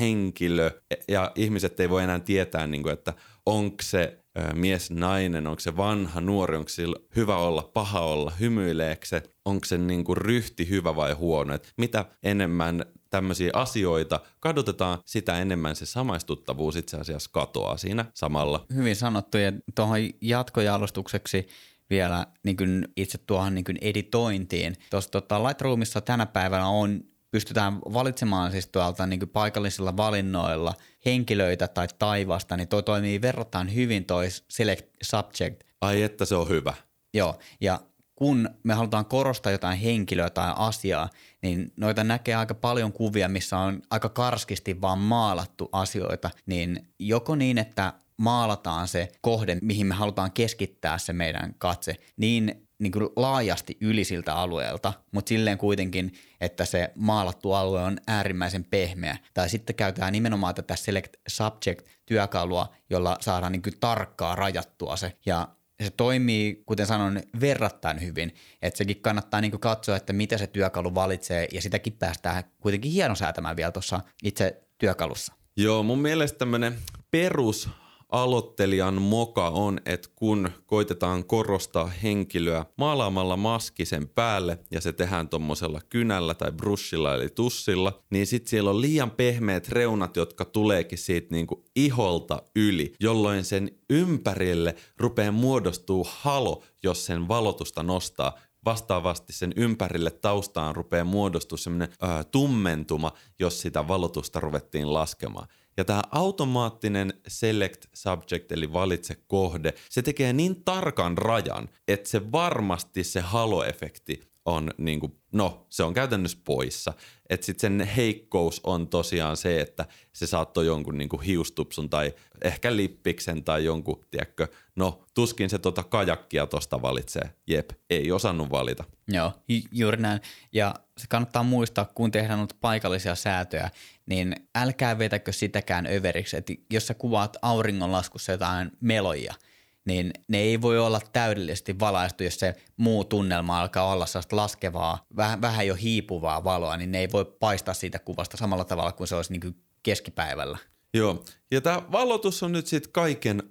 [0.00, 0.70] henkilö
[1.08, 3.14] ja ihmiset ei voi enää tietää, niin kuin, että
[3.46, 4.21] onko se
[4.54, 9.64] mies, nainen, onko se vanha, nuori, onko sillä hyvä olla, paha olla, hymyileekö se, onko
[9.64, 11.54] se niin kuin ryhti hyvä vai huono.
[11.54, 18.66] Et mitä enemmän tämmöisiä asioita kadotetaan, sitä enemmän se samaistuttavuus itse asiassa katoaa siinä samalla.
[18.74, 21.46] Hyvin sanottu ja tuohon jatkojalostukseksi
[21.90, 24.76] vielä niin kuin itse tuohon niin kuin editointiin.
[24.90, 27.00] Tuossa tota, Lightroomissa tänä päivänä on
[27.32, 34.04] pystytään valitsemaan siis tuolta niin paikallisilla valinnoilla henkilöitä tai taivasta, niin toi toimii verrattain hyvin
[34.04, 35.62] toi select subject.
[35.80, 36.74] Ai että se on hyvä.
[37.14, 37.80] Joo, ja
[38.14, 41.08] kun me halutaan korostaa jotain henkilöä tai asiaa,
[41.42, 47.34] niin noita näkee aika paljon kuvia, missä on aika karskisti vaan maalattu asioita, niin joko
[47.34, 53.08] niin, että maalataan se kohde, mihin me halutaan keskittää se meidän katse, niin niin kuin
[53.16, 59.18] laajasti yli siltä alueelta, mutta silleen kuitenkin, että se maalattu alue on äärimmäisen pehmeä.
[59.34, 65.12] Tai sitten käytetään nimenomaan tätä select subject-työkalua, jolla saadaan niin kuin tarkkaa rajattua se.
[65.26, 65.48] Ja
[65.82, 68.34] se toimii, kuten sanoin, verrattain hyvin.
[68.62, 73.56] Että sekin kannattaa niin katsoa, että mitä se työkalu valitsee, ja sitäkin päästään kuitenkin hienosäätämään
[73.56, 75.32] vielä tuossa itse työkalussa.
[75.56, 76.78] Joo, mun mielestä tämmöinen
[77.10, 77.68] perus
[78.12, 85.28] aloittelijan moka on, että kun koitetaan korostaa henkilöä maalaamalla maski sen päälle ja se tehdään
[85.28, 90.98] tuommoisella kynällä tai brushilla eli tussilla, niin sitten siellä on liian pehmeät reunat, jotka tuleekin
[90.98, 99.32] siitä niinku iholta yli, jolloin sen ympärille rupeaa muodostuu halo, jos sen valotusta nostaa vastaavasti
[99.32, 101.88] sen ympärille taustaan rupeaa muodostua semmoinen
[102.30, 105.48] tummentuma, jos sitä valotusta ruvettiin laskemaan.
[105.76, 112.32] Ja tämä automaattinen select subject eli valitse kohde, se tekee niin tarkan rajan, että se
[112.32, 116.92] varmasti se halo-efekti on niin kuin, no se on käytännössä poissa.
[117.32, 122.14] Että sitten sen heikkous on tosiaan se, että se saattoi jonkun niin kuin hiustupsun tai
[122.42, 127.30] ehkä lippiksen tai jonkun, tiedätkö, no tuskin se tota kajakkia tosta valitsee.
[127.46, 128.84] Jep, ei osannut valita.
[129.08, 129.32] Joo,
[129.72, 130.20] juuri näin.
[130.52, 133.70] Ja se kannattaa muistaa, kun tehdään noita paikallisia säätöjä,
[134.06, 139.34] niin älkää vetäkö sitäkään överiksi, että jos sä kuvaat auringonlaskussa jotain meloja–
[139.84, 145.06] niin ne ei voi olla täydellisesti valaistu, jos se muu tunnelma alkaa olla sellaista laskevaa,
[145.16, 149.08] vähän, vähän jo hiipuvaa valoa, niin ne ei voi paistaa siitä kuvasta samalla tavalla kuin
[149.08, 150.58] se olisi niin keskipäivällä.
[150.94, 153.42] Joo, ja tämä valotus on nyt sitten kaiken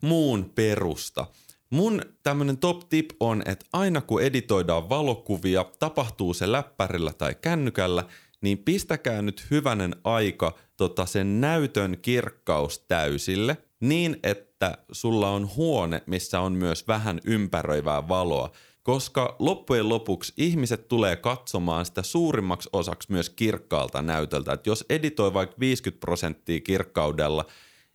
[0.00, 1.26] muun perusta.
[1.70, 8.04] Mun tämmönen top tip on, että aina kun editoidaan valokuvia, tapahtuu se läppärillä tai kännykällä,
[8.40, 14.49] niin pistäkää nyt hyvänen aika tota sen näytön kirkkaus täysille niin, että
[14.92, 18.50] sulla on huone, missä on myös vähän ympäröivää valoa,
[18.82, 24.52] koska loppujen lopuksi ihmiset tulee katsomaan sitä suurimmaksi osaksi myös kirkkaalta näytöltä.
[24.52, 27.44] Et jos editoi vaikka 50 prosenttia kirkkaudella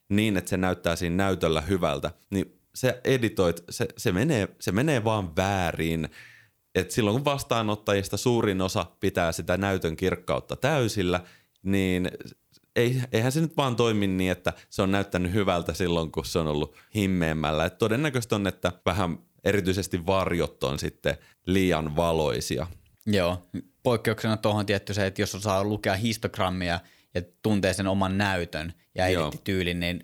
[0.09, 5.03] niin, että se näyttää siinä näytöllä hyvältä, niin se editoit, se, se, menee, se menee
[5.03, 6.09] vaan väärin.
[6.75, 11.21] Et silloin kun vastaanottajista suurin osa pitää sitä näytön kirkkautta täysillä,
[11.63, 12.09] niin
[12.75, 16.39] ei, eihän se nyt vaan toimi niin, että se on näyttänyt hyvältä silloin, kun se
[16.39, 17.65] on ollut himmeämmällä.
[17.65, 22.67] Et todennäköistä on, että vähän erityisesti varjot on sitten liian valoisia.
[23.05, 23.49] Joo,
[23.83, 26.79] poikkeuksena tuohon tietty se, että jos osaa lukea histogrammia
[27.13, 30.01] ja tuntee sen oman näytön ja edittityylin, niin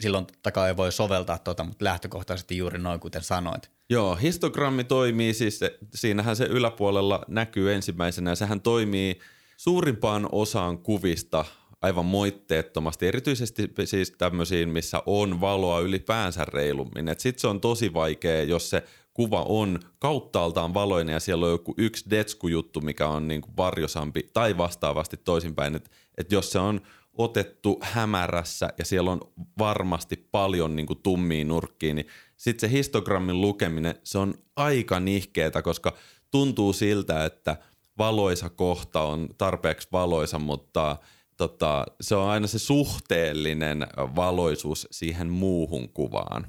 [0.00, 3.70] silloin takaa ei voi soveltaa tuota, mutta lähtökohtaisesti juuri noin kuten sanoit.
[3.90, 5.60] Joo, histogrammi toimii siis,
[5.94, 9.18] siinähän se yläpuolella näkyy ensimmäisenä ja sehän toimii
[9.56, 11.44] suurimpaan osaan kuvista
[11.82, 17.14] aivan moitteettomasti, erityisesti siis tämmöisiin, missä on valoa ylipäänsä reilummin.
[17.18, 21.74] Sitten se on tosi vaikea, jos se kuva on kauttaaltaan valoinen ja siellä on joku
[21.78, 26.80] yksi detsku-juttu, mikä on niin kuin varjosampi tai vastaavasti toisinpäin, että et jos se on
[27.12, 29.20] otettu hämärässä ja siellä on
[29.58, 35.62] varmasti paljon niin kuin tummia nurkkiin, niin sitten se histogrammin lukeminen, se on aika nihkeetä,
[35.62, 35.96] koska
[36.30, 37.56] tuntuu siltä, että
[37.98, 40.96] valoisa kohta on tarpeeksi valoisa, mutta–
[41.40, 46.46] tota, se on aina se suhteellinen valoisuus siihen muuhun kuvaan.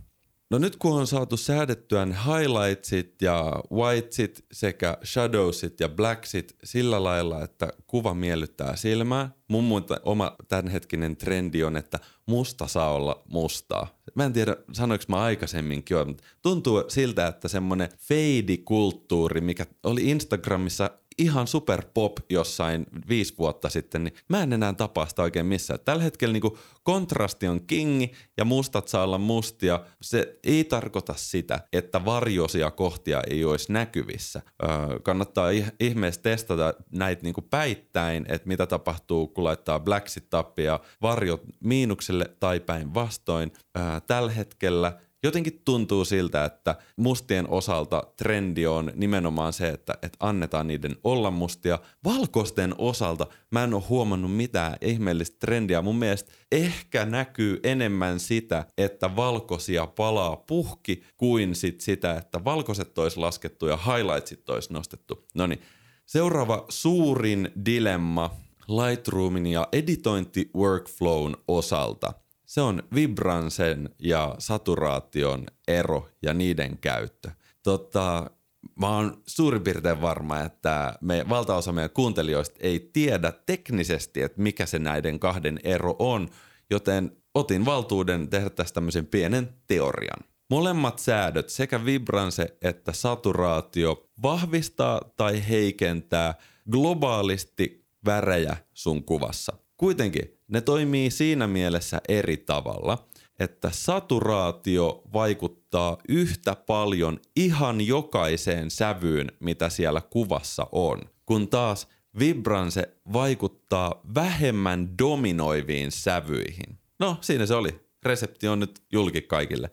[0.50, 7.04] No nyt kun on saatu säädettyä ne highlightsit ja whitesit sekä shadowsit ja blacksit sillä
[7.04, 9.32] lailla, että kuva miellyttää silmää.
[9.48, 9.66] Mun
[10.04, 13.88] oma tämänhetkinen trendi on, että musta saa olla mustaa.
[14.16, 20.10] Mä en tiedä, sanoinko mä aikaisemminkin jo, mutta tuntuu siltä, että semmonen fade-kulttuuri, mikä oli
[20.10, 20.90] Instagramissa
[21.22, 25.80] ihan super pop jossain viisi vuotta sitten, niin mä en enää tapaa sitä oikein missään.
[25.86, 29.80] Tällä hetkellä niin kontrasti on kingi ja mustat saa olla mustia.
[30.02, 34.42] Se ei tarkoita sitä, että varjoisia kohtia ei olisi näkyvissä.
[34.64, 41.42] Öö, kannattaa ihmeessä testata näitä niin päittäin, että mitä tapahtuu, kun laittaa blacksit tappia varjot
[41.60, 43.52] miinukselle tai päinvastoin.
[43.78, 50.18] Öö, tällä hetkellä– jotenkin tuntuu siltä, että mustien osalta trendi on nimenomaan se, että, että
[50.20, 51.80] annetaan niiden olla mustia.
[52.04, 55.82] Valkoisten osalta mä en ole huomannut mitään ihmeellistä trendiä.
[55.82, 62.98] Mun mielestä ehkä näkyy enemmän sitä, että valkoisia palaa puhki, kuin sit sitä, että valkoiset
[62.98, 65.26] olisi laskettu ja highlightsit olisi nostettu.
[65.36, 65.62] No niin,
[66.06, 68.36] seuraava suurin dilemma
[68.68, 72.14] Lightroomin ja editointi workflown osalta–
[72.52, 77.32] se on vibransen ja saturaation ero ja niiden käyttö.
[77.64, 78.32] Tota,
[78.80, 84.66] mä oon suurin piirtein varma, että me, valtaosa meidän kuuntelijoista ei tiedä teknisesti, että mikä
[84.66, 86.30] se näiden kahden ero on,
[86.70, 90.24] joten otin valtuuden tehdä tästä tämmöisen pienen teorian.
[90.50, 96.34] Molemmat säädöt, sekä vibranse että saturaatio, vahvistaa tai heikentää
[96.72, 99.54] globaalisti värejä sun kuvassa.
[99.78, 103.08] Kuitenkin ne toimii siinä mielessä eri tavalla,
[103.40, 111.88] että saturaatio vaikuttaa yhtä paljon ihan jokaiseen sävyyn, mitä siellä kuvassa on, kun taas
[112.20, 116.80] vibranse vaikuttaa vähemmän dominoiviin sävyihin.
[117.00, 117.80] No, siinä se oli.
[118.04, 119.72] Resepti on nyt julki kaikille.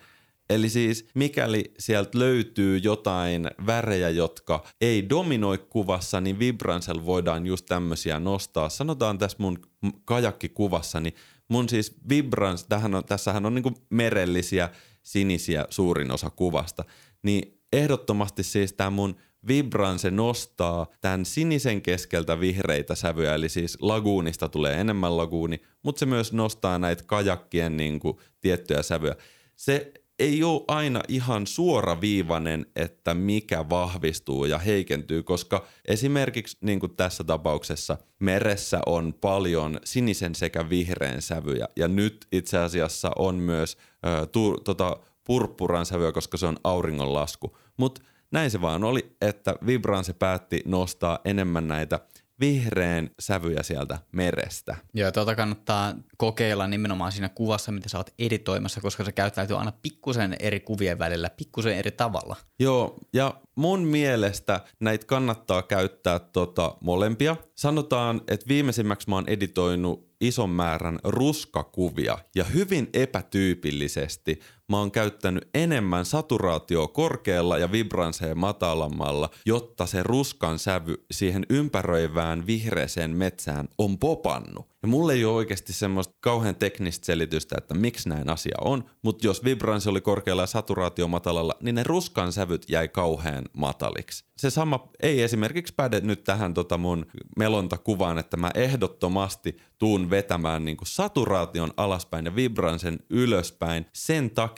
[0.50, 7.66] Eli siis mikäli sieltä löytyy jotain värejä, jotka ei dominoi kuvassa, niin Vibransel voidaan just
[7.66, 8.68] tämmöisiä nostaa.
[8.68, 9.58] Sanotaan tässä mun
[10.04, 11.14] kajakkikuvassa, niin
[11.48, 14.70] mun siis Vibrans, tähän on, tässähän on niinku merellisiä
[15.02, 16.84] sinisiä suurin osa kuvasta,
[17.22, 19.16] niin ehdottomasti siis tämä mun
[19.48, 26.06] Vibranse nostaa tämän sinisen keskeltä vihreitä sävyjä, eli siis laguunista tulee enemmän laguuni, mutta se
[26.06, 29.14] myös nostaa näitä kajakkien niin kuin, tiettyjä sävyjä.
[29.56, 36.96] Se ei ole aina ihan suoraviivainen, että mikä vahvistuu ja heikentyy, koska esimerkiksi niin kuin
[36.96, 43.76] tässä tapauksessa meressä on paljon sinisen sekä vihreän sävyjä ja nyt itse asiassa on myös
[44.07, 47.57] ö, tu, tota, purppuran sävyä, koska se on auringonlasku.
[47.76, 48.00] Mutta
[48.31, 52.00] näin se vaan oli, että Vibranse päätti nostaa enemmän näitä
[52.40, 54.77] vihreän sävyjä sieltä merestä.
[54.94, 59.72] Joo, tuota kannattaa kokeilla nimenomaan siinä kuvassa, mitä sä oot editoimassa, koska se käyttäytyy aina
[59.83, 62.37] pikkusen eri kuvien välillä, pikkusen eri tavalla.
[62.59, 67.37] Joo, ja mun mielestä näitä kannattaa käyttää tota molempia.
[67.55, 75.48] Sanotaan, että viimeisimmäksi mä oon editoinut ison määrän ruskakuvia ja hyvin epätyypillisesti mä oon käyttänyt
[75.54, 83.98] enemmän saturaatio korkealla ja vibranseen matalammalla, jotta se ruskan sävy siihen ympäröivään vihreeseen metsään on
[83.98, 84.68] popannut.
[84.83, 89.26] Ja mulle ei ole oikeasti semmoista kauhean teknistä selitystä, että miksi näin asia on, mutta
[89.26, 94.24] jos vibranssi oli korkealla ja saturaatio matalalla, niin ne ruskan sävyt jäi kauhean mataliksi.
[94.37, 97.07] Se sama ei esimerkiksi päde nyt tähän tota mun
[97.38, 104.57] melontakuvaan, että mä ehdottomasti tuun vetämään niinku saturaation alaspäin ja vibransen ylöspäin sen takia,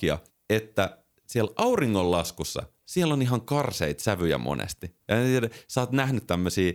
[0.50, 4.96] että siellä auringonlaskussa siellä on ihan karseit sävyjä monesti.
[5.08, 6.72] Ja en tiedä, sä oot nähnyt tämmöisiä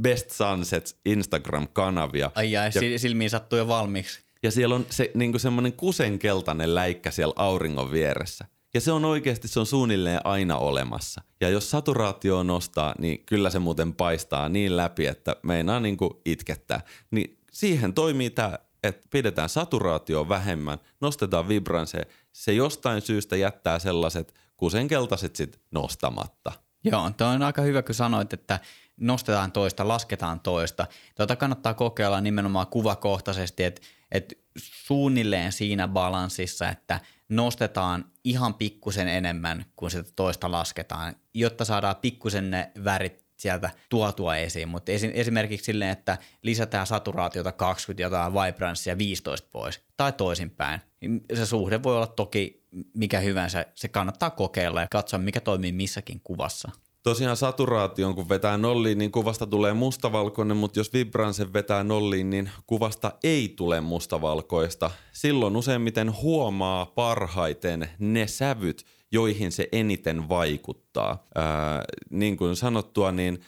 [0.00, 2.30] Best Sunsets Instagram-kanavia.
[2.34, 4.20] Ai ja, ja silmiin sattuu jo valmiiksi.
[4.42, 8.44] Ja siellä on se, niinku semmoinen kusenkeltainen läikkä siellä auringon vieressä.
[8.74, 11.22] Ja se on oikeasti, se on suunnilleen aina olemassa.
[11.40, 16.80] Ja jos saturaatio nostaa, niin kyllä se muuten paistaa niin läpi, että meinaa niinku itkettää.
[17.10, 22.04] Niin siihen toimii tämä, että pidetään saturaatio vähemmän, nostetaan vibransseja.
[22.32, 26.52] Se jostain syystä jättää sellaiset kusenkeltaiset sit nostamatta.
[26.84, 28.60] Joo, tuo on aika hyvä, kun sanoit, että
[28.96, 30.86] nostetaan toista, lasketaan toista.
[31.14, 39.64] Tuota kannattaa kokeilla nimenomaan kuvakohtaisesti, että, että suunnilleen siinä balanssissa, että nostetaan ihan pikkusen enemmän
[39.76, 45.90] kuin sitä toista lasketaan, jotta saadaan pikkusen ne värit sieltä tuotua esiin, mutta esimerkiksi silleen,
[45.90, 50.80] että lisätään saturaatiota 20 jotain vibranssia 15 pois tai toisinpäin.
[51.00, 55.72] Niin se suhde voi olla toki mikä hyvänsä, se kannattaa kokeilla ja katsoa mikä toimii
[55.72, 56.70] missäkin kuvassa.
[57.02, 62.50] Tosiaan saturaation kun vetää nolliin, niin kuvasta tulee mustavalkoinen, mutta jos vibransen vetää nolliin, niin
[62.66, 64.90] kuvasta ei tule mustavalkoista.
[65.12, 71.26] Silloin useimmiten huomaa parhaiten ne sävyt, joihin se eniten vaikuttaa.
[71.34, 73.40] Ää, niin kuin sanottua, niin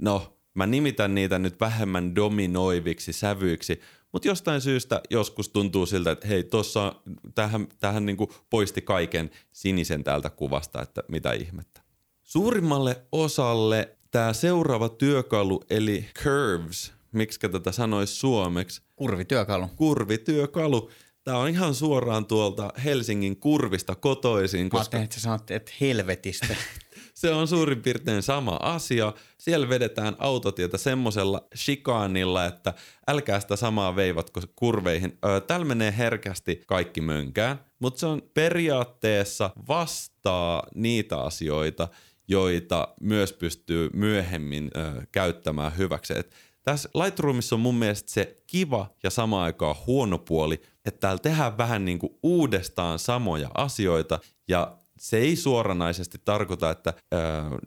[0.00, 3.80] no, mä nimitän niitä nyt vähemmän dominoiviksi sävyiksi,
[4.12, 6.94] mutta jostain syystä joskus tuntuu siltä, että hei, tuossa
[7.34, 8.16] tähän, tähän niin
[8.50, 11.82] poisti kaiken sinisen täältä kuvasta, että mitä ihmettä.
[12.22, 18.82] Suurimmalle osalle tämä seuraava työkalu, eli curves, miksi tätä sanoisi suomeksi?
[18.96, 19.68] Kurvityökalu.
[19.76, 20.90] Kurvityökalu
[21.24, 24.70] Tämä on ihan suoraan tuolta Helsingin kurvista kotoisin.
[24.70, 24.96] Koska...
[24.96, 26.56] Mä että sä sanoit, että helvetistä.
[27.14, 29.12] se on suurin piirtein sama asia.
[29.38, 32.74] Siellä vedetään autotietä semmoisella shikaanilla, että
[33.08, 35.18] älkää sitä samaa veivatko kurveihin.
[35.24, 41.88] Öö, täällä menee herkästi kaikki mönkään, mutta se on periaatteessa vastaa niitä asioita,
[42.28, 44.70] joita myös pystyy myöhemmin
[45.12, 46.18] käyttämään hyväksi.
[46.18, 51.18] Et tässä Lightroomissa on mun mielestä se kiva ja samaan aikaan huono puoli, että täällä
[51.18, 54.18] tehdään vähän niin kuin uudestaan samoja asioita
[54.48, 57.20] ja se ei suoranaisesti tarkoita, että öö,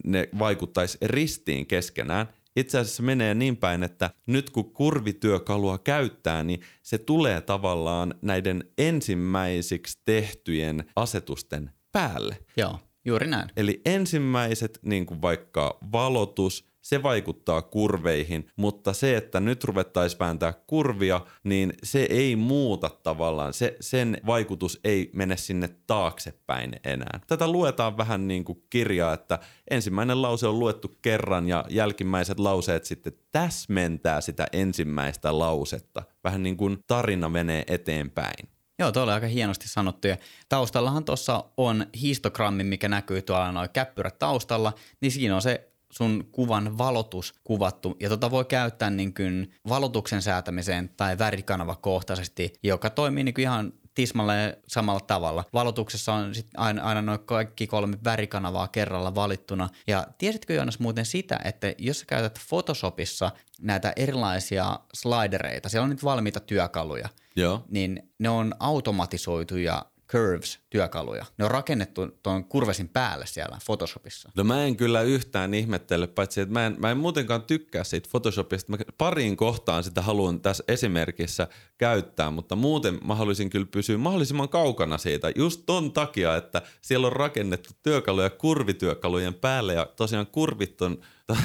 [0.05, 2.27] ne vaikuttaisi ristiin keskenään.
[2.55, 8.63] Itse asiassa menee niin päin, että nyt kun kurvityökalua käyttää, niin se tulee tavallaan näiden
[8.77, 12.37] ensimmäisiksi tehtyjen asetusten päälle.
[12.57, 13.49] Joo, juuri näin.
[13.57, 20.53] Eli ensimmäiset, niin kuin vaikka valotus, se vaikuttaa kurveihin, mutta se, että nyt ruvettaisiin vääntää
[20.67, 27.19] kurvia, niin se ei muuta tavallaan, se, sen vaikutus ei mene sinne taaksepäin enää.
[27.27, 32.85] Tätä luetaan vähän niin kuin kirjaa, että ensimmäinen lause on luettu kerran ja jälkimmäiset lauseet
[32.85, 36.03] sitten täsmentää sitä ensimmäistä lausetta.
[36.23, 38.49] Vähän niin kuin tarina menee eteenpäin.
[38.79, 40.07] Joo, tuo oli aika hienosti sanottu.
[40.07, 40.17] Ja
[40.49, 46.29] taustallahan tuossa on histogrammi, mikä näkyy tuolla noin käppyrät taustalla, niin siinä on se sun
[46.31, 47.97] kuvan valotus kuvattu.
[47.99, 53.73] Ja tota voi käyttää niin kuin valotuksen säätämiseen tai värikanavakohtaisesti, joka toimii niin kuin ihan
[53.93, 55.43] tismalleen samalla tavalla.
[55.53, 59.69] Valotuksessa on sit aina, aina noin kaikki kolme värikanavaa kerralla valittuna.
[59.87, 63.31] Ja tiesitkö Joonas muuten sitä, että jos sä käytät Photoshopissa
[63.61, 67.63] näitä erilaisia slidereita, siellä on nyt valmiita työkaluja, Joo.
[67.69, 71.25] niin ne on automatisoituja Curves-työkaluja.
[71.37, 74.31] Ne on rakennettu tuon kurvesin päälle siellä Photoshopissa.
[74.35, 78.09] No mä en kyllä yhtään ihmettele, paitsi että mä en, mä en muutenkaan tykkää siitä
[78.09, 78.71] Photoshopista.
[78.71, 81.47] Mä pariin kohtaan sitä haluan tässä esimerkissä
[81.77, 85.31] käyttää, mutta muuten mä haluaisin kyllä pysyä mahdollisimman kaukana siitä.
[85.35, 91.01] Just ton takia, että siellä on rakennettu työkaluja kurvityökalujen päälle ja tosiaan kurvit on,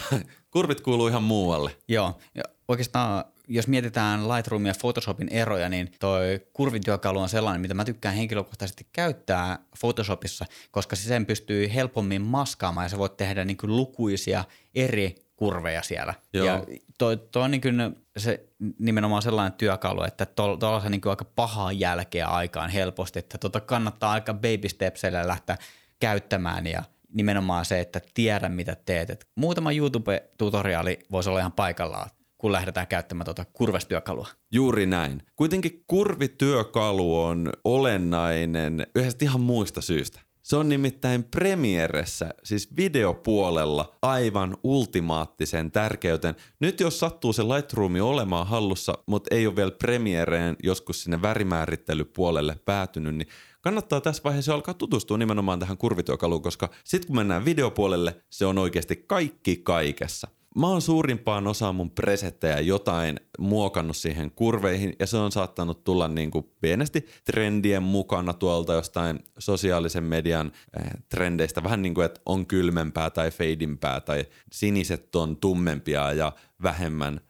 [0.52, 1.76] kurvit kuuluu ihan muualle.
[1.88, 7.74] Joo, ja oikeastaan jos mietitään Lightroomin ja Photoshopin eroja, niin toi kurvityökalu on sellainen, mitä
[7.74, 13.44] mä tykkään henkilökohtaisesti käyttää Photoshopissa, koska se sen pystyy helpommin maskaamaan ja sä voit tehdä
[13.44, 14.44] niin kuin lukuisia
[14.74, 16.14] eri kurveja siellä.
[16.32, 16.46] Joo.
[16.46, 16.64] Ja
[16.98, 18.48] toi, toi on niin kuin se
[18.78, 24.34] nimenomaan sellainen työkalu, että tuolla niin aika pahaa jälkeä aikaan helposti, että tota kannattaa aika
[24.34, 25.56] baby stepsillä lähteä
[26.00, 26.82] käyttämään ja
[27.12, 29.10] nimenomaan se, että tiedä mitä teet.
[29.10, 32.10] Et muutama YouTube-tutoriaali voisi olla ihan paikallaan
[32.40, 34.28] kun lähdetään käyttämään tuota kurvestyökalua.
[34.52, 35.22] Juuri näin.
[35.36, 40.20] Kuitenkin kurvityökalu on olennainen yhdestä ihan muista syystä.
[40.42, 46.34] Se on nimittäin premieressä, siis videopuolella, aivan ultimaattisen tärkeyten.
[46.60, 52.56] Nyt jos sattuu se Lightroom olemaan hallussa, mutta ei ole vielä premiereen joskus sinne värimäärittelypuolelle
[52.64, 53.28] päätynyt, niin
[53.60, 58.58] kannattaa tässä vaiheessa alkaa tutustua nimenomaan tähän kurvityökaluun, koska sitten kun mennään videopuolelle, se on
[58.58, 65.16] oikeasti kaikki kaikessa– Mä oon suurimpaan osaan mun presettejä jotain muokannut siihen kurveihin ja se
[65.16, 71.62] on saattanut tulla niin kuin pienesti trendien mukana tuolta jostain sosiaalisen median äh, trendeistä.
[71.62, 76.32] Vähän niin kuin, että on kylmempää tai feidimpää tai siniset on tummempia ja
[76.62, 77.20] vähemmän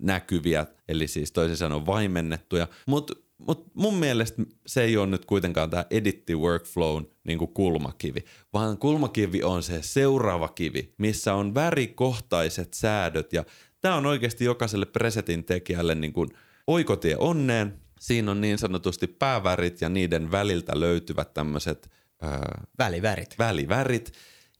[0.00, 2.68] näkyviä, eli siis toisin sanoen vaimennettuja.
[2.86, 3.14] Mutta
[3.46, 8.78] mutta mun mielestä se ei ole nyt kuitenkaan tämä editti workflown niin kuin kulmakivi, vaan
[8.78, 13.44] kulmakivi on se seuraava kivi, missä on värikohtaiset säädöt ja
[13.80, 16.28] tämä on oikeasti jokaiselle presetin tekijälle niin kuin
[16.66, 17.80] oikotie onneen.
[18.00, 21.90] Siinä on niin sanotusti päävärit ja niiden väliltä löytyvät tämmöiset
[22.78, 23.38] välivärit.
[23.38, 24.12] välivärit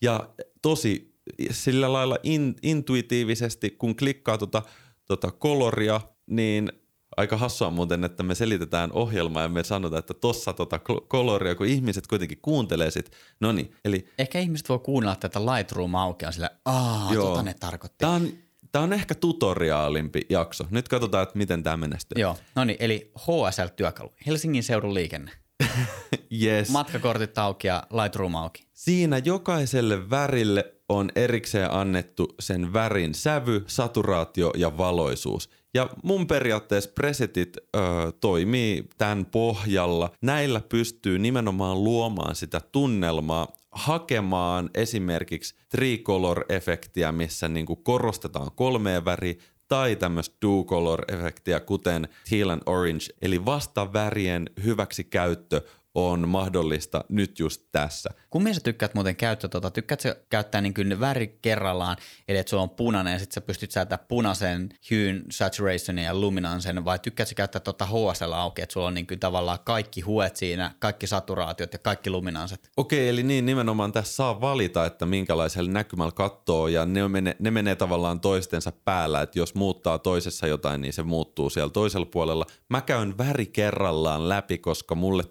[0.02, 0.30] ja
[0.62, 1.14] tosi
[1.50, 4.62] sillä lailla in, intuitiivisesti, kun klikkaa tota,
[5.04, 6.72] tota koloria, niin
[7.16, 11.66] aika hassua muuten, että me selitetään ohjelmaa ja me sanotaan, että tossa tota koloria, kun
[11.66, 13.12] ihmiset kuitenkin kuuntelee sit.
[13.40, 14.08] No niin, eli...
[14.18, 17.28] Ehkä ihmiset voi kuunnella tätä Lightroom aukeaa sillä, aah, Joo.
[17.28, 17.98] tota ne tarkoitti.
[17.98, 18.28] Tämä on,
[18.72, 20.64] Tämä on ehkä tutoriaalimpi jakso.
[20.70, 22.22] Nyt katsotaan, että miten tämä menestyy.
[22.22, 25.30] Joo, no niin, eli HSL-työkalu, Helsingin seudun liikenne.
[26.42, 26.70] yes.
[26.70, 28.66] Matkakortit auki ja Lightroom auki.
[28.72, 35.50] Siinä jokaiselle värille on erikseen annettu sen värin sävy, saturaatio ja valoisuus.
[35.74, 37.80] Ja mun periaatteessa presetit ö,
[38.20, 40.10] toimii tämän pohjalla.
[40.22, 49.34] Näillä pystyy nimenomaan luomaan sitä tunnelmaa, hakemaan esimerkiksi tricolor-efektiä, missä niinku korostetaan kolmea väriä,
[49.68, 55.62] tai tämmöistä do-color-efektiä, kuten teal and orange, eli vastavärien hyväksi käyttö
[55.94, 58.10] on mahdollista nyt just tässä.
[58.30, 59.70] Kummin sä tykkäät muuten käyttää tota?
[59.70, 61.96] Tykkäät sä käyttää niin kuin väri kerrallaan,
[62.28, 66.84] eli että sulla on punainen ja sitten sä pystyt säätämään punaisen hyyn, saturationin ja luminansen,
[66.84, 70.36] vai tykkäät sä käyttää tota HSL auki, että sulla on niin kuin tavallaan kaikki huet
[70.36, 72.70] siinä, kaikki saturaatiot ja kaikki luminanset?
[72.76, 77.50] Okei, eli niin nimenomaan tässä saa valita, että minkälaisella näkymällä katsoo ja ne, menee, ne
[77.50, 82.46] menee tavallaan toistensa päällä, että jos muuttaa toisessa jotain, niin se muuttuu siellä toisella puolella.
[82.68, 85.22] Mä käyn väri kerrallaan läpi, koska mulle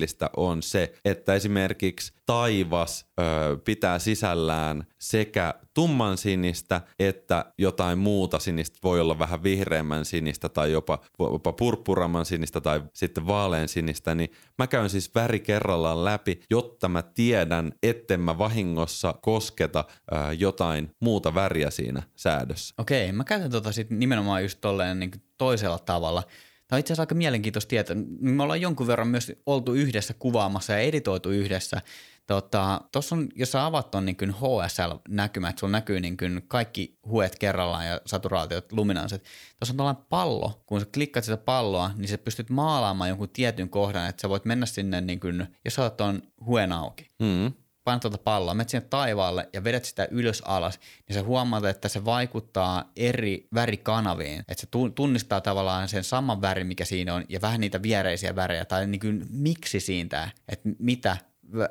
[0.00, 3.22] tyypillistä on se, että esimerkiksi taivas ö,
[3.64, 8.78] pitää sisällään sekä tumman sinistä että jotain muuta sinistä.
[8.82, 14.14] Voi olla vähän vihreämmän sinistä tai jopa, jopa purppuramman sinistä tai sitten vaalean sinistä.
[14.14, 20.32] Niin mä käyn siis väri kerrallaan läpi, jotta mä tiedän, etten mä vahingossa kosketa ö,
[20.38, 22.74] jotain muuta väriä siinä säädössä.
[22.78, 26.22] Okei, mä käytän tota sit nimenomaan just tolleen niin toisella tavalla–
[26.70, 27.96] Tämä on itse asiassa aika mielenkiintoista tietoa.
[28.20, 31.80] Me ollaan jonkun verran myös oltu yhdessä kuvaamassa ja editoitu yhdessä.
[32.26, 36.16] Tuossa tota, on, jos sä avaat ton niin HSL-näkymä, että sulla näkyy niin
[36.48, 39.22] kaikki huet kerrallaan ja saturaatiot, luminanssit.
[39.58, 43.68] Tuossa on tällainen pallo, kun sä klikkaat sitä palloa, niin sä pystyt maalaamaan jonkun tietyn
[43.68, 47.08] kohdan, että sä voit mennä sinne, niin kuin, jos sä oot tuon huen auki.
[47.18, 47.52] Mm
[47.84, 51.88] painat tuota palloa, menet sinne taivaalle ja vedät sitä ylös alas, niin sä huomaat, että
[51.88, 54.40] se vaikuttaa eri värikanaviin.
[54.40, 58.64] Että se tunnistaa tavallaan sen saman värin, mikä siinä on, ja vähän niitä viereisiä värejä,
[58.64, 61.16] tai niin kuin miksi siitä, että mitä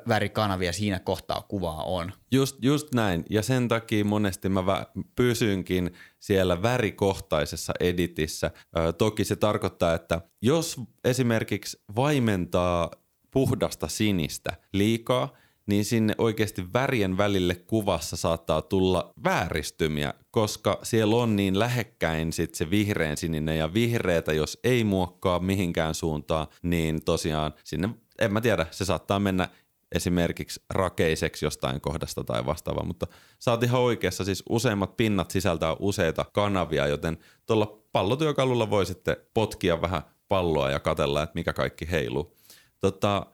[0.08, 2.12] värikanavia siinä kohtaa kuvaa on.
[2.32, 8.50] Just, just näin, ja sen takia monesti mä vä- pysynkin siellä värikohtaisessa editissä.
[8.76, 12.90] Ö, toki se tarkoittaa, että jos esimerkiksi vaimentaa
[13.30, 15.28] puhdasta sinistä liikaa–
[15.70, 22.54] niin sinne oikeasti värien välille kuvassa saattaa tulla vääristymiä, koska siellä on niin lähekkäin sit
[22.54, 28.40] se vihreän sininen ja vihreätä, jos ei muokkaa mihinkään suuntaan, niin tosiaan sinne, en mä
[28.40, 29.48] tiedä, se saattaa mennä
[29.94, 33.06] esimerkiksi rakeiseksi jostain kohdasta tai vastaavaa, mutta
[33.38, 39.16] sä oot ihan oikeassa, siis useimmat pinnat sisältää useita kanavia, joten tuolla pallotyökalulla voi sitten
[39.34, 42.36] potkia vähän palloa ja katella, että mikä kaikki heiluu.
[42.80, 43.26] Tota,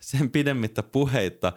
[0.00, 1.52] sen pidemmittä puheitta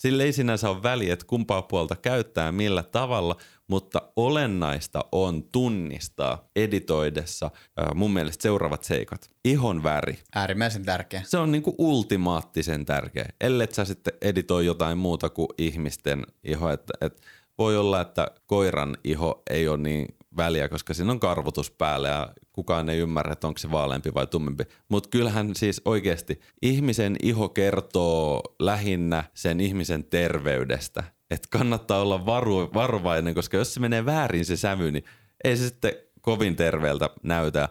[0.00, 3.36] sillä ei sinänsä ole väliä, että kumpaa puolta käyttää millä tavalla,
[3.68, 7.50] mutta olennaista on tunnistaa editoidessa
[7.94, 9.30] mun mielestä seuraavat seikat.
[9.44, 10.18] Ihon väri.
[10.34, 11.22] Äärimmäisen tärkeä.
[11.24, 13.28] Se on niinku ultimaattisen tärkeä.
[13.40, 16.70] Ellet sä sitten editoi jotain muuta kuin ihmisten iho.
[16.70, 17.22] Että, että
[17.58, 20.06] voi olla, että koiran iho ei ole niin
[20.36, 24.26] väliä, koska siinä on karvotus päällä ja kukaan ei ymmärrä, että onko se vaaleampi vai
[24.26, 24.64] tummempi.
[24.88, 31.04] Mutta kyllähän siis oikeasti ihmisen iho kertoo lähinnä sen ihmisen terveydestä.
[31.30, 35.04] Että kannattaa olla varu, varovainen, koska jos se menee väärin se sävy, niin
[35.44, 37.68] ei se sitten kovin terveeltä näytä.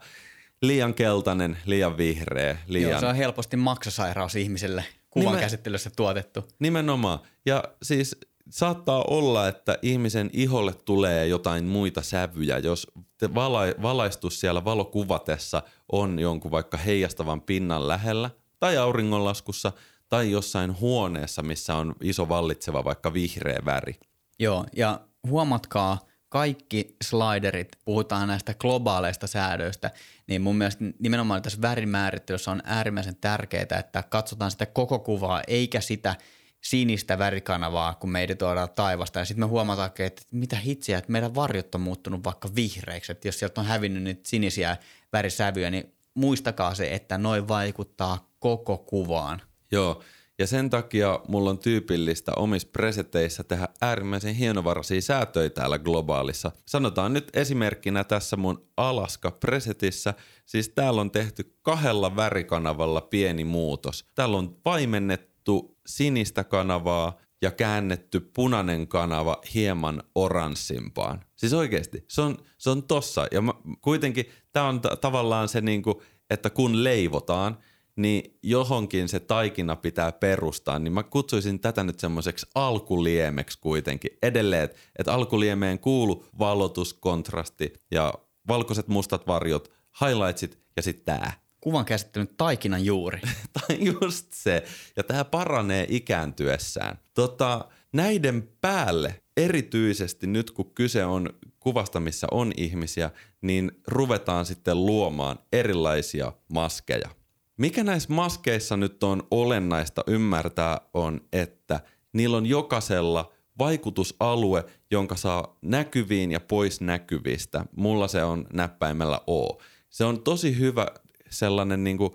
[0.62, 2.92] Liian keltainen, liian vihreä, liian...
[2.92, 5.40] Joo, se on helposti maksasairaus ihmiselle kuvan Nimen...
[5.40, 6.48] käsittelyssä tuotettu.
[6.60, 7.20] Nimenomaan.
[7.46, 8.18] Ja siis
[8.50, 12.88] saattaa olla, että ihmisen iholle tulee jotain muita sävyjä, jos
[13.36, 18.30] vala- valaistus siellä valokuvatessa on jonkun vaikka heijastavan pinnan lähellä
[18.60, 19.72] tai auringonlaskussa
[20.10, 23.96] tai jossain huoneessa, missä on iso vallitseva vaikka vihreä väri.
[24.40, 29.92] Joo, ja huomatkaa, kaikki sliderit, puhutaan näistä globaaleista säädöistä,
[30.28, 35.82] niin mun mielestä nimenomaan tässä värimäärittelyssä on äärimmäisen tärkeää, että katsotaan sitä koko kuvaa, eikä
[35.82, 36.16] sitä–
[36.62, 39.20] sinistä värikanavaa, kun meidän tuodaan taivasta.
[39.20, 43.12] Ja sitten me huomataan, että mitä hitsiä, että meidän varjot on muuttunut vaikka vihreiksi.
[43.12, 44.78] Että jos sieltä on hävinnyt niitä sinisiä
[45.14, 49.42] värisävyjä, niin muistakaa se, että noin vaikuttaa koko kuvaan.
[49.72, 50.04] Joo,
[50.40, 56.52] ja sen takia mulla on tyypillistä omissa preseteissä tehdä äärimmäisen hienovaraisia säätöjä täällä globaalissa.
[56.66, 60.14] Sanotaan nyt esimerkkinä tässä mun Alaska presetissä,
[60.46, 64.06] siis täällä on tehty kahdella värikanavalla pieni muutos.
[64.16, 71.24] Täällä on vaimennettu sinistä kanavaa ja käännetty punainen kanava hieman oranssimpaan.
[71.36, 73.28] Siis oikeasti, se on, se on tossa.
[73.32, 77.58] Ja mä, kuitenkin tämä on t- tavallaan se, niinku, että kun leivotaan,
[77.96, 84.12] niin johonkin se taikina pitää perustaa, niin mä kutsuisin tätä nyt semmoiseksi alkuliemeksi kuitenkin.
[84.22, 88.14] Edelleen, että et alkuliemeen kuulu valotus, kontrasti ja
[88.48, 89.72] valkoiset mustat varjot,
[90.02, 93.22] highlightsit ja sitten tää kuvan käsittelyn taikinan juuri.
[93.60, 94.64] tai just se.
[94.96, 97.00] Ja tämä paranee ikääntyessään.
[97.14, 101.30] Tota, näiden päälle erityisesti nyt kun kyse on
[101.60, 107.10] kuvasta, missä on ihmisiä, niin ruvetaan sitten luomaan erilaisia maskeja.
[107.58, 111.80] Mikä näissä maskeissa nyt on olennaista ymmärtää on, että
[112.14, 117.66] niillä on jokaisella vaikutusalue, jonka saa näkyviin ja pois näkyvistä.
[117.76, 119.62] Mulla se on näppäimellä O.
[119.90, 120.88] Se on tosi hyvä
[121.30, 122.12] sellainen niin kuin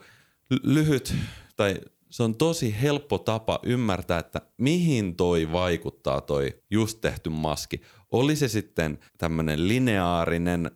[0.62, 1.14] lyhyt
[1.56, 7.80] tai se on tosi helppo tapa ymmärtää, että mihin toi vaikuttaa toi just tehty maski.
[8.10, 10.70] Oli se sitten tämmöinen lineaarinen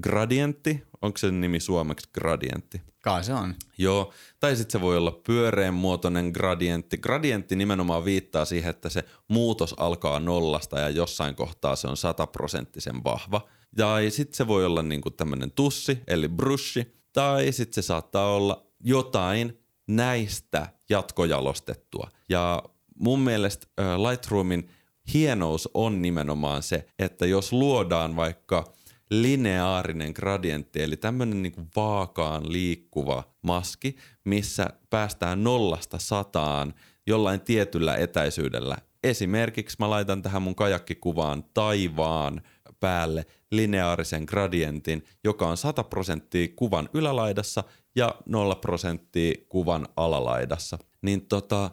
[0.00, 2.82] gradientti, onko se nimi suomeksi gradientti?
[3.02, 3.54] Kai se on.
[3.78, 6.98] Joo, tai sitten se voi olla pyöreän muotoinen gradientti.
[6.98, 13.04] Gradientti nimenomaan viittaa siihen, että se muutos alkaa nollasta ja jossain kohtaa se on sataprosenttisen
[13.04, 13.48] vahva.
[13.78, 18.66] Ja sitten se voi olla niinku tämmöinen tussi, eli brushi, tai sitten se saattaa olla
[18.80, 19.58] jotain
[19.88, 22.10] näistä jatkojalostettua.
[22.28, 22.62] Ja
[22.98, 23.66] mun mielestä
[24.10, 24.68] Lightroomin
[25.14, 28.74] hienous on nimenomaan se, että jos luodaan vaikka
[29.10, 36.74] lineaarinen gradientti, eli tämmöinen niin vaakaan liikkuva maski, missä päästään nollasta sataan
[37.06, 38.76] jollain tietyllä etäisyydellä.
[39.02, 42.42] Esimerkiksi mä laitan tähän mun kajakkikuvaan taivaan
[42.80, 43.26] päälle
[43.56, 47.64] lineaarisen gradientin, joka on 100 prosenttia kuvan ylälaidassa
[47.96, 50.78] ja 0 prosenttia kuvan alalaidassa.
[51.02, 51.70] Niin tota,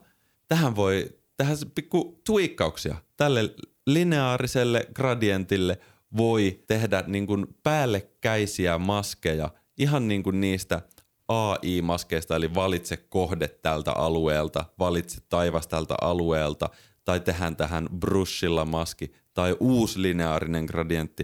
[0.48, 3.56] tähän voi, tähän pikku tuikkauksia tälle
[3.88, 5.78] lineaariselle gradientille
[6.18, 10.82] voi tehdä niin kuin päällekkäisiä maskeja ihan niin kuin niistä
[11.28, 16.70] AI-maskeista, eli valitse kohde tältä alueelta, valitse taivas tältä alueelta,
[17.06, 21.24] tai tehdään tähän brushilla maski, tai uusi lineaarinen gradientti,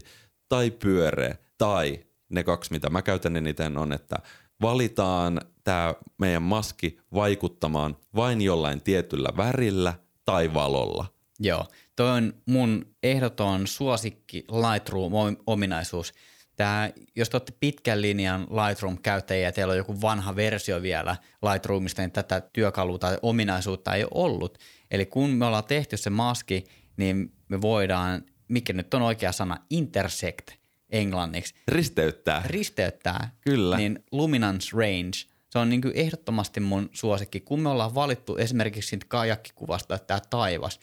[0.50, 4.16] tai pyöreä, tai ne kaksi, mitä mä käytän eniten on, että
[4.62, 9.94] valitaan tämä meidän maski vaikuttamaan vain jollain tietyllä värillä
[10.26, 11.06] tai valolla.
[11.40, 16.14] Joo, toi on mun ehdoton suosikki Lightroom-ominaisuus.
[16.56, 21.16] Tää, jos te olette pitkän linjan Lightroom-käyttäjiä ja teillä on joku vanha versio vielä
[21.52, 24.58] Lightroomista, niin tätä työkalua tai ominaisuutta ei ollut.
[24.92, 26.64] Eli kun me ollaan tehty se maski,
[26.98, 30.52] niin me voidaan, mikä nyt on oikea sana, intersect
[30.90, 31.56] englanniksi.
[31.68, 32.44] Risteyttää.
[32.46, 33.32] Risteyttää.
[33.42, 33.78] Kyllä.
[33.78, 35.18] Niin luminance range,
[35.50, 37.40] se on niin kuin ehdottomasti mun suosikki.
[37.40, 40.80] Kun me ollaan valittu esimerkiksi siitä kajakkikuvasta, että tämä taivas,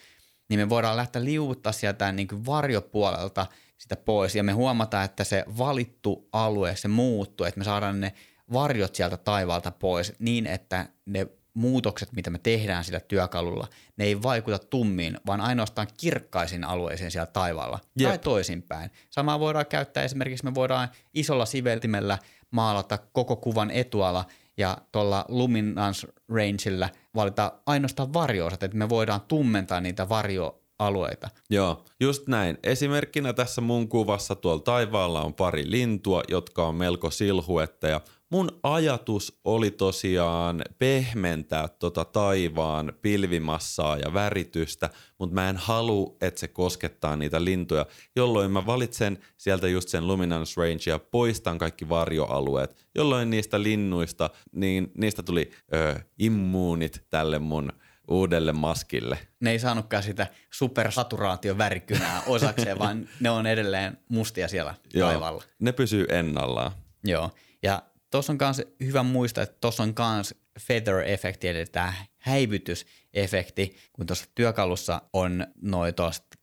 [0.48, 3.46] niin me voidaan lähteä liuuttaa sieltä niin kuin varjopuolelta
[3.78, 8.12] sitä pois ja me huomataan, että se valittu alue, se muuttuu, että me saadaan ne
[8.52, 14.22] varjot sieltä taivaalta pois niin, että ne muutokset, mitä me tehdään sillä työkalulla, ne ei
[14.22, 18.09] vaikuta tummiin, vaan ainoastaan kirkkaisiin alueisiin siellä taivaalla Jep.
[18.09, 18.90] tai toisinpäin.
[19.11, 22.18] Samaa voidaan käyttää esimerkiksi, me voidaan isolla siveltimellä
[22.50, 24.24] maalata koko kuvan etuala
[24.57, 31.30] ja tuolla luminance rangeillä valita ainoastaan varjoosat, että me voidaan tummentaa niitä varjo alueita.
[31.50, 32.59] Joo, just näin.
[32.62, 38.00] Esimerkkinä tässä mun kuvassa tuolla taivaalla on pari lintua, jotka on melko silhuetteja,
[38.31, 46.41] mun ajatus oli tosiaan pehmentää tota taivaan pilvimassaa ja väritystä, mutta mä en halua, että
[46.41, 51.89] se koskettaa niitä lintuja, jolloin mä valitsen sieltä just sen luminance range ja poistan kaikki
[51.89, 57.72] varjoalueet, jolloin niistä linnuista, niin niistä tuli ö, immuunit tälle mun
[58.09, 59.18] uudelle maskille.
[59.41, 65.43] Ne ei saanutkaan sitä supersaturaation värikynää osakseen, vaan ne on edelleen mustia siellä Joo, taivalla.
[65.59, 66.72] Ne pysyy ennallaan.
[67.05, 67.31] Joo,
[67.62, 67.83] ja
[68.14, 74.24] tuossa on myös hyvä muistaa, että tuossa on myös feather-efekti, eli tämä häivytysefekti, kun tuossa
[74.34, 75.94] työkalussa on noin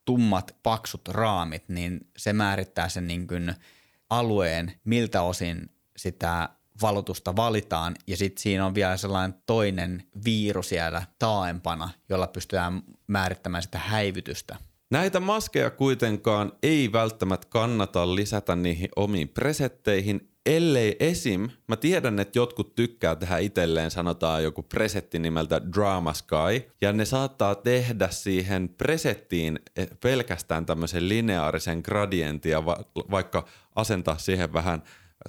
[0.05, 3.53] tummat, paksut raamit, niin se määrittää sen niin kuin
[4.09, 6.49] alueen, miltä osin sitä
[6.81, 13.63] valotusta valitaan, ja sitten siinä on vielä sellainen toinen viiru siellä taaempana, jolla pystytään määrittämään
[13.63, 14.55] sitä häivytystä.
[14.89, 22.39] Näitä maskeja kuitenkaan ei välttämättä kannata lisätä niihin omiin presetteihin, ellei esim, mä tiedän, että
[22.39, 28.69] jotkut tykkää tehdä itselleen, sanotaan joku presetti nimeltä Drama Sky, ja ne saattaa tehdä siihen
[28.69, 34.83] presettiin eh, pelkästään tämmöisen lineaarisen gradientin ja va- vaikka asentaa siihen vähän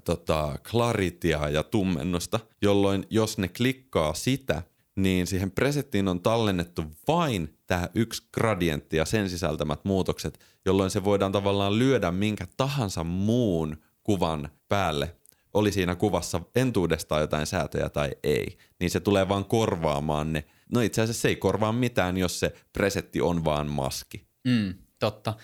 [0.05, 4.63] tota, claritya ja tummennusta, jolloin jos ne klikkaa sitä,
[4.97, 11.05] niin siihen presettiin on tallennettu vain tämä yksi gradientti ja sen sisältämät muutokset, jolloin se
[11.05, 15.17] voidaan tavallaan lyödä minkä tahansa muun kuvan päälle,
[15.55, 20.45] oli siinä kuvassa entuudestaan jotain säätöjä tai ei, niin se tulee vaan korvaamaan ne.
[20.73, 24.27] No itse asiassa se ei korvaa mitään, jos se presetti on vaan maski.
[24.49, 25.35] Mm, totta.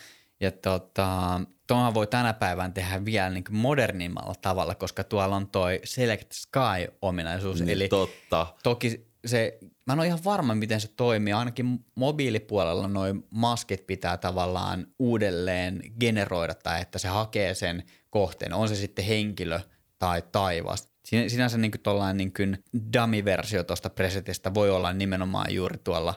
[0.40, 5.80] Ja tota, tuohan voi tänä päivänä tehdä vielä niin modernimmalla tavalla, koska tuolla on toi
[5.84, 7.60] Select Sky-ominaisuus.
[7.60, 8.46] Niin, eli totta.
[8.62, 11.32] Toki se, mä en ole ihan varma, miten se toimii.
[11.32, 18.54] Ainakin mobiilipuolella noin maskit pitää tavallaan uudelleen generoida tai että se hakee sen kohteen.
[18.54, 19.60] On se sitten henkilö
[19.98, 20.88] tai taivas.
[21.04, 26.14] Sinänsä niin kuin niin kuin dummy-versio tuosta presetistä voi olla nimenomaan juuri tuolla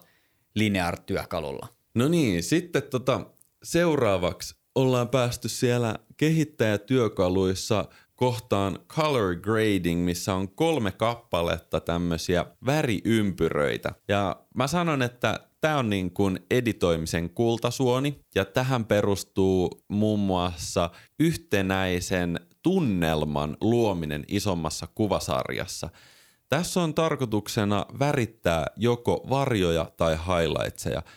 [0.56, 1.68] linear-työkalulla.
[1.96, 3.26] No niin, sitten tota,
[3.64, 7.86] seuraavaksi ollaan päästy siellä kehittäjätyökaluissa
[8.22, 13.92] kohtaan color grading, missä on kolme kappaletta tämmöisiä väriympyröitä.
[14.08, 20.90] Ja mä sanon, että tämä on niin kuin editoimisen kultasuoni ja tähän perustuu muun muassa
[21.20, 25.90] yhtenäisen tunnelman luominen isommassa kuvasarjassa.
[26.50, 31.02] Tässä on tarkoituksena värittää joko varjoja tai highlightseja–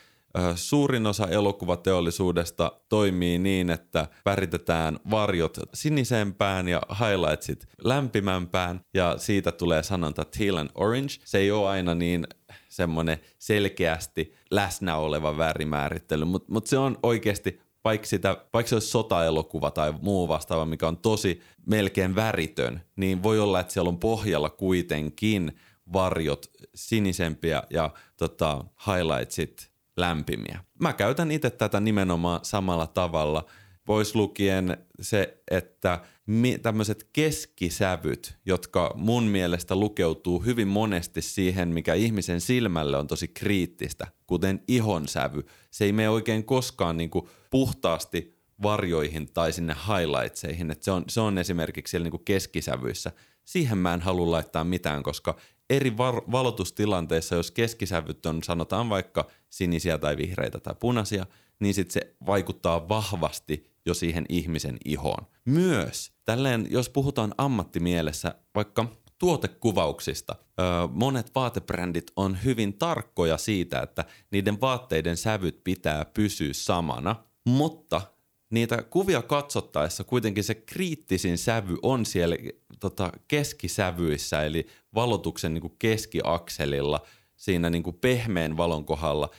[0.54, 9.82] Suurin osa elokuvateollisuudesta toimii niin, että väritetään varjot sinisempään ja highlightsit lämpimämpään ja siitä tulee
[9.82, 11.14] sanonta teal and orange.
[11.24, 12.26] Se ei ole aina niin
[12.68, 18.88] semmoinen selkeästi läsnä oleva värimäärittely, mutta mut se on oikeasti vaikka, sitä, vaikka se olisi
[18.88, 24.00] sotaelokuva tai muu vastaava, mikä on tosi melkein väritön, niin voi olla, että siellä on
[24.00, 25.52] pohjalla kuitenkin
[25.92, 30.64] varjot sinisempiä ja tota, highlightsit lämpimiä.
[30.80, 33.46] Mä käytän itse tätä nimenomaan samalla tavalla
[33.84, 36.00] pois lukien se, että
[36.62, 44.06] tämmöiset keskisävyt, jotka mun mielestä lukeutuu hyvin monesti siihen, mikä ihmisen silmälle on tosi kriittistä,
[44.26, 45.46] kuten ihonsävy.
[45.70, 50.70] Se ei mene oikein koskaan niin kuin puhtaasti varjoihin tai sinne highlightseihin.
[50.70, 53.12] Et se, on, se on esimerkiksi siellä niin kuin keskisävyissä.
[53.44, 55.36] Siihen mä en halua laittaa mitään, koska
[55.70, 61.26] eri var- valotustilanteissa, jos keskisävyt on sanotaan vaikka sinisiä tai vihreitä tai punaisia,
[61.60, 65.26] niin sitten se vaikuttaa vahvasti jo siihen ihmisen ihoon.
[65.44, 68.86] Myös tälleen, jos puhutaan ammattimielessä vaikka
[69.18, 77.16] tuotekuvauksista, öö, monet vaatebrändit on hyvin tarkkoja siitä, että niiden vaatteiden sävyt pitää pysyä samana,
[77.44, 78.00] mutta
[78.54, 82.36] niitä kuvia katsottaessa kuitenkin se kriittisin sävy on siellä
[82.80, 87.00] tota, keskisävyissä, eli valotuksen niin kuin keskiakselilla,
[87.36, 89.30] siinä niin kuin pehmeän valon kohdalla.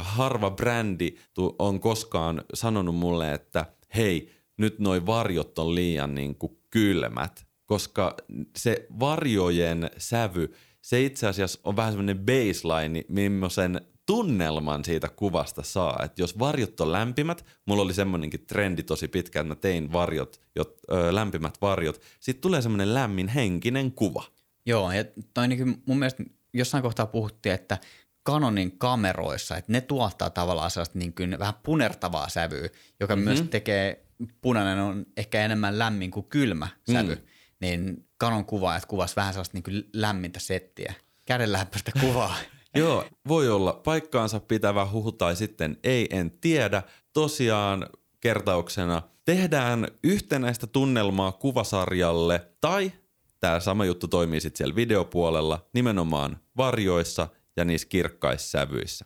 [0.00, 1.14] Harva brändi
[1.58, 3.66] on koskaan sanonut mulle, että
[3.96, 8.16] hei, nyt noi varjot on liian niin kuin kylmät, koska
[8.56, 10.52] se varjojen sävy,
[10.82, 13.80] se itse asiassa on vähän semmoinen baseline, millaisen
[14.10, 16.00] tunnelman siitä kuvasta saa.
[16.04, 20.40] Että jos varjot on lämpimät, mulla oli semmoinenkin trendi tosi pitkä, että mä tein varjot,
[20.56, 24.24] jot, ö, lämpimät varjot, sitten tulee semmoinen lämmin henkinen kuva.
[24.66, 25.04] Joo, ja
[25.34, 27.78] toi niin mun mielestä jossain kohtaa puhuttiin, että
[28.26, 32.68] Canonin kameroissa, että ne tuottaa tavallaan sellaista niin kuin vähän punertavaa sävyä,
[33.00, 33.28] joka mm-hmm.
[33.28, 34.04] myös tekee,
[34.40, 37.22] punainen on ehkä enemmän lämmin kuin kylmä sävy, mm.
[37.60, 40.94] niin Canon kuvaajat kuvasi vähän sellaista niin kuin lämmintä settiä,
[41.26, 42.36] kädenlämpöistä kuvaa.
[42.74, 46.82] Joo, voi olla paikkaansa pitävä huhu tai sitten ei, en tiedä.
[47.12, 47.86] Tosiaan
[48.20, 52.92] kertauksena tehdään yhtenäistä tunnelmaa kuvasarjalle tai
[53.40, 59.04] tämä sama juttu toimii sitten siellä videopuolella nimenomaan varjoissa ja niissä kirkkaissävyissä.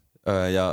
[0.53, 0.73] Ja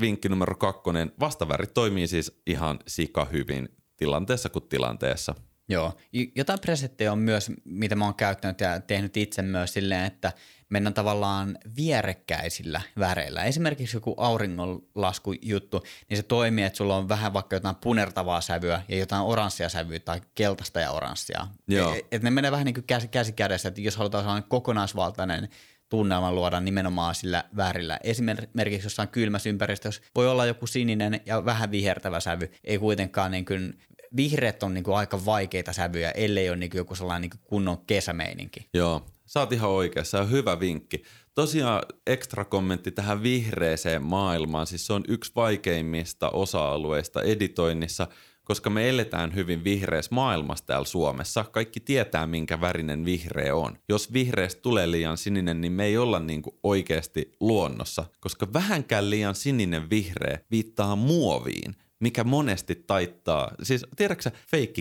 [0.00, 5.34] vinkki numero kakkonen, vastavärit toimii siis ihan sika hyvin tilanteessa kuin tilanteessa.
[5.68, 5.92] Joo,
[6.36, 10.32] jotain presettejä on myös, mitä mä oon käyttänyt ja tehnyt itse myös silleen, että
[10.68, 13.44] mennään tavallaan vierekkäisillä väreillä.
[13.44, 18.82] Esimerkiksi joku auringonlasku juttu, niin se toimii, että sulla on vähän vaikka jotain punertavaa sävyä
[18.88, 21.46] ja jotain oranssia sävyä tai keltaista ja oranssia.
[21.68, 21.94] Joo.
[21.94, 25.48] Et, et ne menee vähän niin kuin käsi, käsi kädessä, että jos halutaan sellainen kokonaisvaltainen
[25.88, 27.98] tunnelma luoda nimenomaan sillä värillä.
[28.02, 33.44] Esimerkiksi jossain kylmässä ympäristössä voi olla joku sininen ja vähän vihertävä sävy, ei kuitenkaan niin
[33.44, 33.78] kuin
[34.16, 37.40] vihreät on niin kuin aika vaikeita sävyjä, ellei ole niin kuin joku sellainen niin kuin
[37.44, 38.68] kunnon kesämeininki.
[38.74, 41.02] Joo, sä oot ihan oikeassa, on hyvä vinkki.
[41.34, 48.08] Tosiaan ekstra kommentti tähän vihreeseen maailmaan, siis se on yksi vaikeimmista osa-alueista editoinnissa,
[48.44, 51.44] koska me eletään hyvin vihreässä maailmassa täällä Suomessa.
[51.44, 53.78] Kaikki tietää, minkä värinen vihreä on.
[53.88, 59.10] Jos vihreästä tulee liian sininen, niin me ei olla niin kuin oikeasti luonnossa, koska vähänkään
[59.10, 64.30] liian sininen vihreä viittaa muoviin– mikä monesti taittaa, siis tiedätkö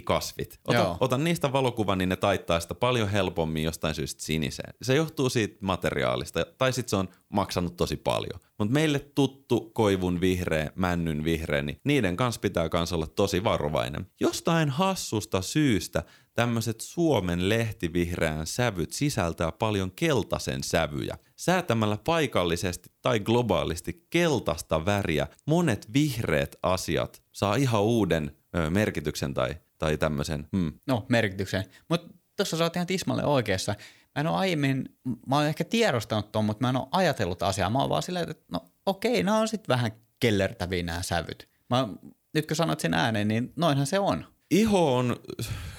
[0.04, 0.60] kasvit?
[0.68, 4.74] Ota, ota niistä valokuvan, niin ne taittaa sitä paljon helpommin jostain syystä siniseen.
[4.82, 8.40] Se johtuu siitä materiaalista, tai sitten se on maksanut tosi paljon.
[8.60, 14.08] Mutta meille tuttu koivun vihreä, männyn vihreä, niin niiden kanssa pitää kans olla tosi varovainen.
[14.20, 16.04] Jostain hassusta syystä
[16.34, 21.18] tämmöiset Suomen lehtivihreän sävyt sisältää paljon keltaisen sävyjä.
[21.38, 29.56] Säätämällä paikallisesti tai globaalisti keltaista väriä monet vihreät asiat saa ihan uuden ö, merkityksen tai,
[29.78, 30.48] tai tämmöisen.
[30.58, 30.74] Hmm.
[30.88, 31.64] No, merkityksen.
[31.90, 33.76] Mutta tuossa sä oot ihan tismalle oikeassa.
[34.16, 34.86] Mä en ole aiemmin,
[35.28, 37.70] mä oon ehkä tiedostanut ton, mutta mä en ole ajatellut asiaa.
[37.70, 41.50] Mä oon vaan silleen, että no okei, nämä on sitten vähän kellertäviä nämä sävyt.
[41.70, 41.88] Mä,
[42.34, 44.26] nyt kun sanot sen ääneen, niin noinhan se on.
[44.52, 45.16] Iho on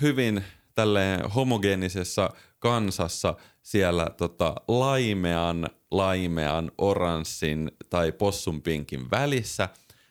[0.01, 0.45] hyvin
[0.75, 9.69] tälleen homogeenisessa kansassa siellä tota, laimean, laimean, oranssin tai possunpinkin välissä.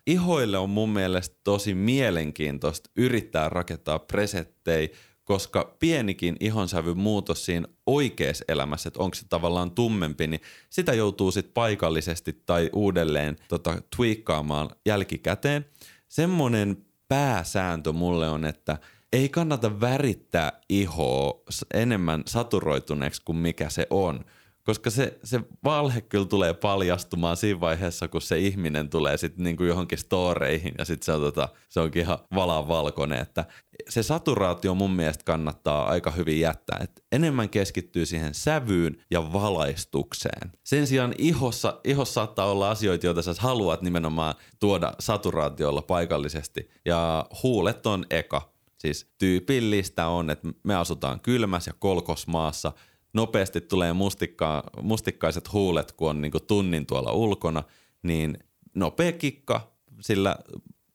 [0.08, 4.88] Ihoille on mun mielestä tosi mielenkiintoista yrittää rakentaa presettejä,
[5.24, 11.32] koska pienikin ihonsävyn muutos siinä oikeassa elämässä, että onko se tavallaan tummempi, niin sitä joutuu
[11.32, 15.66] sitten paikallisesti tai uudelleen tota, tweakkaamaan jälkikäteen.
[16.08, 18.78] Semmoinen pääsääntö mulle on, että–
[19.14, 21.42] ei kannata värittää ihoa
[21.74, 24.26] enemmän saturoituneeksi kuin mikä se on.
[24.64, 29.64] Koska se, se valhe kyllä tulee paljastumaan siinä vaiheessa, kun se ihminen tulee sitten niinku
[29.64, 33.20] johonkin storeihin ja sitten se, on tota, se onkin ihan valan valkoinen.
[33.20, 33.46] Että
[33.90, 36.80] se saturaatio mun mielestä kannattaa aika hyvin jättää.
[36.84, 40.52] Et enemmän keskittyy siihen sävyyn ja valaistukseen.
[40.64, 46.70] Sen sijaan ihossa, ihossa saattaa olla asioita, joita sä haluat nimenomaan tuoda saturaatiolla paikallisesti.
[46.86, 52.72] Ja huulet on eka Siis tyypillistä on, että me asutaan kylmässä ja kolkosmaassa.
[53.14, 57.64] Nopeasti tulee mustikka, mustikkaiset huulet, kun on niin tunnin tuolla ulkona,
[58.04, 58.38] niin
[58.76, 60.36] nopea kikka sillä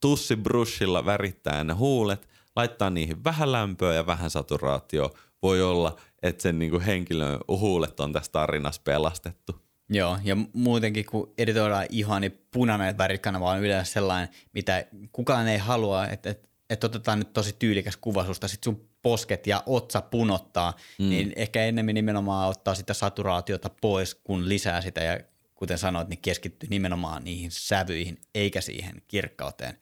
[0.00, 5.10] tussibrushilla värittää ne huulet, laittaa niihin vähän lämpöä ja vähän saturaatio.
[5.42, 9.62] Voi olla, että sen niinku henkilön huulet on tässä tarinassa pelastettu.
[9.88, 15.58] Joo, ja muutenkin kun editoidaan ihoa, niin punainen värikanava on yleensä sellainen, mitä kukaan ei
[15.58, 20.00] halua, että, että, että otetaan nyt tosi tyylikäs kuva susta, sit sun posket ja otsa
[20.00, 21.08] punottaa, mm.
[21.08, 25.20] niin ehkä ennemmin nimenomaan ottaa sitä saturaatiota pois, kun lisää sitä ja
[25.54, 29.78] kuten sanoit, niin keskittyy nimenomaan niihin sävyihin eikä siihen kirkkauteen.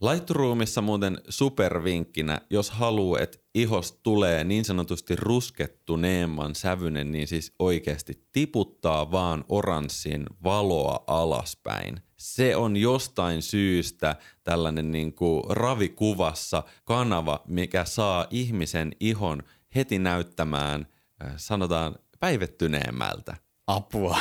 [0.00, 8.24] Lightroomissa muuten supervinkkinä, jos haluaa, että ihos tulee niin sanotusti ruskettuneemman sävynen, niin siis oikeasti
[8.32, 12.00] tiputtaa vaan oranssin valoa alaspäin.
[12.16, 19.42] Se on jostain syystä tällainen niin kuin ravikuvassa kanava, mikä saa ihmisen ihon
[19.74, 20.86] heti näyttämään,
[21.24, 23.36] äh, sanotaan, päivettyneemmältä.
[23.66, 24.18] Apua.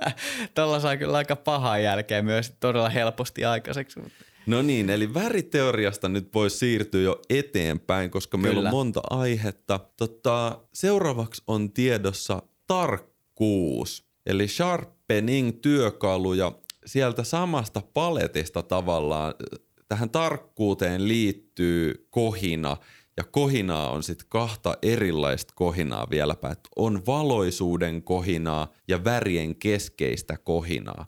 [0.54, 4.00] Tuolla saa kyllä aika pahaa jälkeen myös todella helposti aikaiseksi.
[4.46, 8.52] No niin, eli väriteoriasta nyt voi siirtyä jo eteenpäin, koska Kyllä.
[8.52, 9.80] meillä on monta aihetta.
[9.96, 16.52] Tota, seuraavaksi on tiedossa tarkkuus, eli sharpening-työkalu ja
[16.86, 19.34] sieltä samasta paletista tavallaan
[19.88, 22.76] tähän tarkkuuteen liittyy kohina
[23.16, 26.50] ja kohinaa on sitten kahta erilaista kohinaa vieläpä.
[26.50, 31.06] Et on valoisuuden kohinaa ja värien keskeistä kohinaa.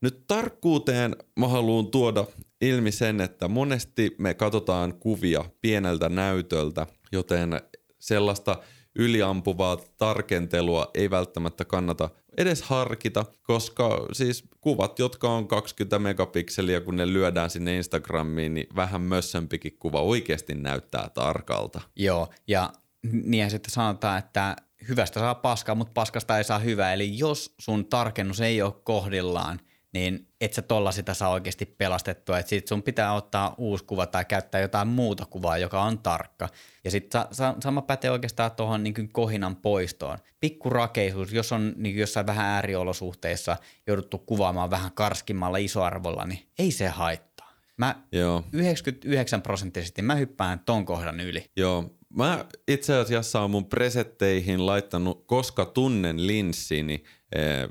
[0.00, 2.24] Nyt tarkkuuteen mä haluan tuoda
[2.60, 7.60] ilmi sen, että monesti me katsotaan kuvia pieneltä näytöltä, joten
[7.98, 8.56] sellaista
[8.94, 16.96] yliampuvaa tarkentelua ei välttämättä kannata edes harkita, koska siis kuvat, jotka on 20 megapikseliä, kun
[16.96, 21.80] ne lyödään sinne Instagramiin, niin vähän mössömpikin kuva oikeasti näyttää tarkalta.
[21.96, 22.72] Joo, ja
[23.12, 24.56] niin sitten sanotaan, että
[24.88, 26.92] hyvästä saa paskaa, mutta paskasta ei saa hyvää.
[26.92, 29.60] Eli jos sun tarkennus ei ole kohdillaan,
[29.92, 32.38] niin et sä tolla sitä saa oikeasti pelastettua.
[32.38, 36.48] Että sit sun pitää ottaa uusi kuva tai käyttää jotain muuta kuvaa, joka on tarkka.
[36.84, 40.18] Ja sitten sa- sa- sama pätee oikeastaan tuohon niin kohinan poistoon.
[40.40, 46.88] Pikkurakeisuus, jos on niin jossain vähän ääriolosuhteissa jouduttu kuvaamaan vähän karskimmalla isoarvolla, niin ei se
[46.88, 47.28] haittaa.
[47.76, 48.44] Mä Joo.
[48.52, 51.44] 99 prosenttisesti mä hyppään ton kohdan yli.
[51.56, 57.04] Joo, Mä itse asiassa on mun presetteihin laittanut, koska tunnen linssini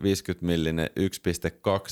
[0.04, 1.04] 50 millinen 1.2,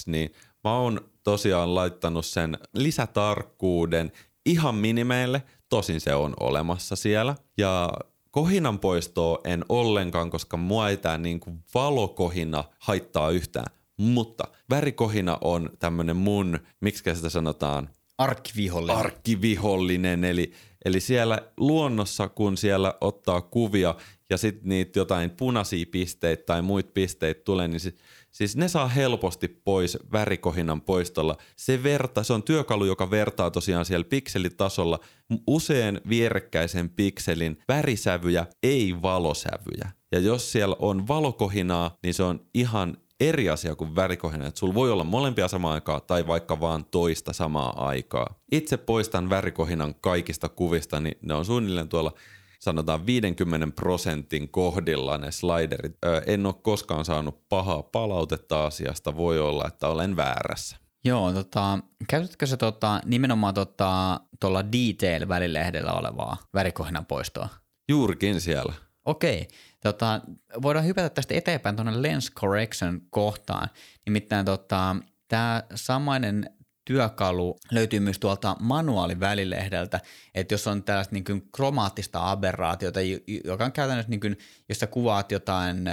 [0.05, 0.33] niin
[0.63, 4.11] mä oon tosiaan laittanut sen lisätarkkuuden
[4.45, 7.35] ihan minimeille, tosin se on olemassa siellä.
[7.57, 7.89] Ja
[8.31, 13.67] kohinan poistoa en ollenkaan, koska mua ei tää niinku valokohina haittaa yhtään.
[13.97, 17.89] Mutta värikohina on tämmönen mun, miksi sitä sanotaan?
[18.17, 18.97] Arkkivihollinen.
[18.97, 20.53] Arkkivihollinen, eli
[20.85, 23.95] Eli siellä luonnossa, kun siellä ottaa kuvia
[24.29, 27.95] ja sitten niitä jotain punaisia pisteitä tai muita pisteitä tulee, niin siis,
[28.31, 31.37] siis ne saa helposti pois värikohinnan poistolla.
[31.55, 34.99] Se, verta, se on työkalu, joka vertaa tosiaan siellä pikselitasolla
[35.47, 39.91] usein vierekkäisen pikselin värisävyjä, ei valosävyjä.
[40.11, 44.73] Ja jos siellä on valokohinaa, niin se on ihan eri asia kuin värikohina, että sulla
[44.73, 48.39] voi olla molempia samaan aikaa tai vaikka vaan toista samaa aikaa.
[48.51, 52.11] Itse poistan värikohinan kaikista kuvista, niin ne on suunnilleen tuolla
[52.59, 55.97] sanotaan 50 prosentin kohdilla ne sliderit.
[56.05, 60.77] Öö, en ole koskaan saanut pahaa palautetta asiasta, voi olla, että olen väärässä.
[61.05, 67.49] Joo, tota, käytätkö se tota, nimenomaan tuolla tota, detail-välilehdellä olevaa värikohinan poistoa?
[67.89, 68.73] Juurikin siellä.
[69.05, 69.47] Okei.
[69.85, 70.21] Tota,
[70.61, 73.69] voidaan hypätä tästä eteenpäin tuonne lens correction kohtaan.
[74.05, 74.95] Nimittäin tota,
[75.27, 76.49] tämä samainen
[76.85, 79.99] työkalu löytyy myös tuolta manuaalivälilehdeltä,
[80.35, 82.99] että jos on tällaista niin kuin kromaattista aberraatiota,
[83.43, 84.37] joka on käytännössä, niin kuin,
[84.69, 85.89] jos sä kuvaat jotain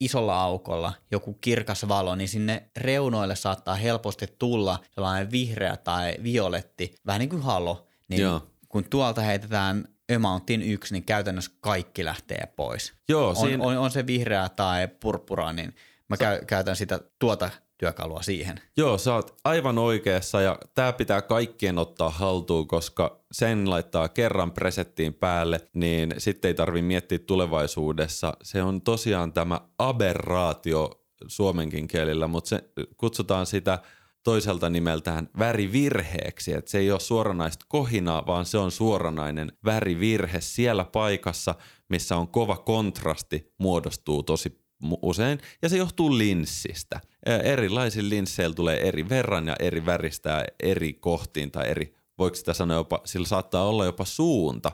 [0.00, 6.94] isolla aukolla, joku kirkas valo, niin sinne reunoille saattaa helposti tulla sellainen vihreä tai violetti,
[7.06, 7.86] vähän niin kuin halo.
[8.08, 8.46] Niin Joo.
[8.68, 12.92] kun tuolta heitetään amountin yksi, niin käytännössä kaikki lähtee pois.
[13.08, 13.64] Joo, on, siinä...
[13.64, 15.74] on, on se vihreä tai purppura, niin
[16.08, 18.60] mä Sa- käytän sitä tuota työkalua siihen.
[18.76, 24.52] Joo, sä oot aivan oikeassa ja tämä pitää kaikkien ottaa haltuun, koska sen laittaa kerran
[24.52, 28.32] presettiin päälle, niin sitten ei tarvi miettiä tulevaisuudessa.
[28.42, 30.90] Se on tosiaan tämä aberraatio
[31.26, 32.64] suomenkin kielillä, mutta se
[32.96, 33.78] kutsutaan sitä–
[34.22, 40.84] toiselta nimeltään värivirheeksi, että se ei ole suoranaista kohinaa, vaan se on suoranainen värivirhe siellä
[40.84, 41.54] paikassa,
[41.88, 44.62] missä on kova kontrasti, muodostuu tosi
[45.02, 47.00] usein, ja se johtuu linssistä.
[47.44, 52.76] Erilaisilla linsseillä tulee eri verran ja eri väristä eri kohtiin tai eri, voiko sitä sanoa
[52.76, 54.72] jopa, sillä saattaa olla jopa suunta.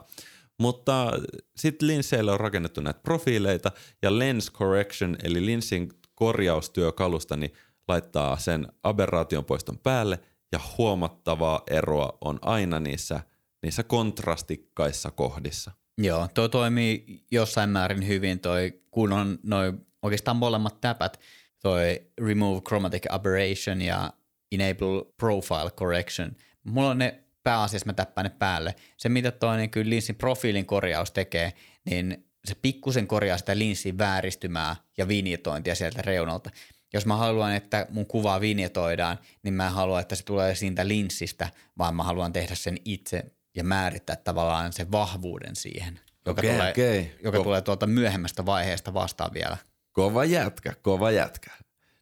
[0.59, 1.11] Mutta
[1.55, 3.71] sitten linsseillä on rakennettu näitä profiileita
[4.01, 7.53] ja lens correction eli linssin korjaustyökalusta, niin
[7.89, 10.19] laittaa sen aberraation poiston päälle
[10.51, 13.19] ja huomattavaa eroa on aina niissä,
[13.63, 15.71] niissä kontrastikkaissa kohdissa.
[15.97, 21.19] Joo, tuo toimii jossain määrin hyvin toi, kun on noin oikeastaan molemmat täpät,
[21.59, 24.13] toi Remove Chromatic Aberration ja
[24.51, 26.31] Enable Profile Correction.
[26.63, 28.75] Mulla on ne pääasiassa, mä täppään ne päälle.
[28.97, 31.53] Se, mitä toi niin kyllä linssin profiilin korjaus tekee,
[31.85, 36.49] niin se pikkusen korjaa sitä linssin vääristymää ja vinjetointia sieltä reunalta.
[36.93, 40.87] Jos mä haluan, että mun kuvaa vinjetoidaan, niin mä en halua, että se tulee siitä
[40.87, 43.23] linssistä, vaan mä haluan tehdä sen itse
[43.55, 47.15] ja määrittää tavallaan sen vahvuuden siihen, joka, Okei, tulee, okei.
[47.23, 49.57] joka Ko- tulee tuolta myöhemmästä vaiheesta vastaan vielä.
[49.91, 51.51] Kova jätkä, kova jätkä.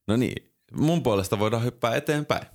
[0.07, 2.47] No niin, mun puolesta voidaan hyppää eteenpäin.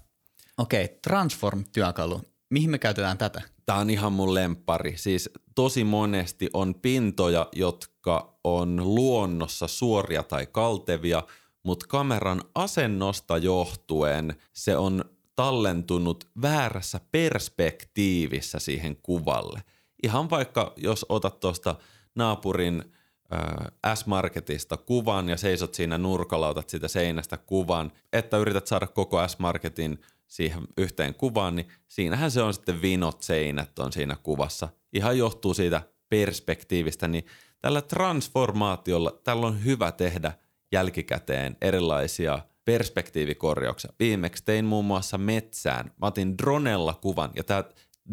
[0.59, 2.21] Okei, Transform-työkalu.
[2.51, 3.43] Mihin me käytetään tätä?
[3.67, 4.97] Tämä on ihan mun lempari.
[4.97, 11.23] Siis tosi monesti on pintoja, jotka on luonnossa suoria tai kaltevia,
[11.63, 15.05] mutta kameran asennosta johtuen se on
[15.37, 19.63] tallentunut väärässä perspektiivissä siihen kuvalle.
[20.03, 21.75] Ihan vaikka jos otat tuosta
[22.15, 22.85] naapurin
[23.33, 29.29] äh, S-Marketista kuvan ja seisot siinä nurkalla, otat sitä seinästä kuvan, että yrität saada koko
[29.29, 34.69] S-Marketin siihen yhteen kuvaan, niin siinähän se on sitten vinot seinät on siinä kuvassa.
[34.93, 37.27] Ihan johtuu siitä perspektiivistä, niin
[37.61, 40.33] tällä transformaatiolla, tällä on hyvä tehdä
[40.73, 43.93] jälkikäteen erilaisia perspektiivikorjauksia.
[43.99, 45.93] Viimeksi tein muun muassa metsään.
[46.01, 47.65] Mä otin dronella kuvan ja tämä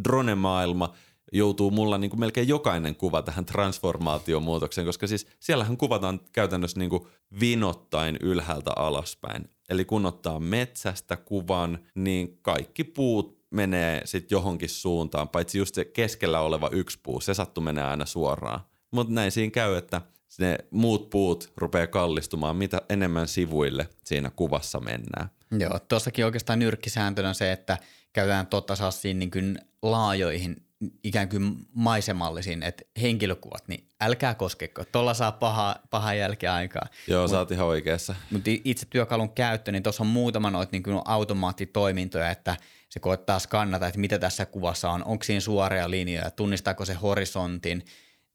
[0.03, 0.93] drone-maailma
[1.33, 6.89] joutuu mulla niin kuin melkein jokainen kuva tähän transformaatiomuutokseen, koska siis siellähän kuvataan käytännössä niin
[6.89, 7.07] kuin
[7.39, 9.49] vinottain ylhäältä alaspäin.
[9.69, 15.85] Eli kun ottaa metsästä kuvan, niin kaikki puut menee sitten johonkin suuntaan, paitsi just se
[15.85, 18.59] keskellä oleva yksi puu, se sattuu menee aina suoraan.
[18.91, 20.01] Mutta näin siinä käy, että
[20.37, 25.29] ne muut puut rupeaa kallistumaan, mitä enemmän sivuille siinä kuvassa mennään.
[25.59, 27.77] Joo, tuossakin oikeastaan nyrkkisääntönä se, että
[28.13, 30.69] käytetään totta sassiin niin kuin laajoihin
[31.03, 34.83] ikään kuin maisemallisiin, että henkilökuvat, niin älkää koskeko.
[34.91, 36.87] Tuolla saa paha, paha jälkeä aikaa.
[37.07, 38.15] Joo, Mut, sä oot ihan oikeassa.
[38.31, 42.57] Mutta itse työkalun käyttö, niin tuossa on muutama noita niin automaattitoimintoja, että
[42.89, 47.85] se koettaa skannata, että mitä tässä kuvassa on, onko siinä suoria linjoja, tunnistaako se horisontin,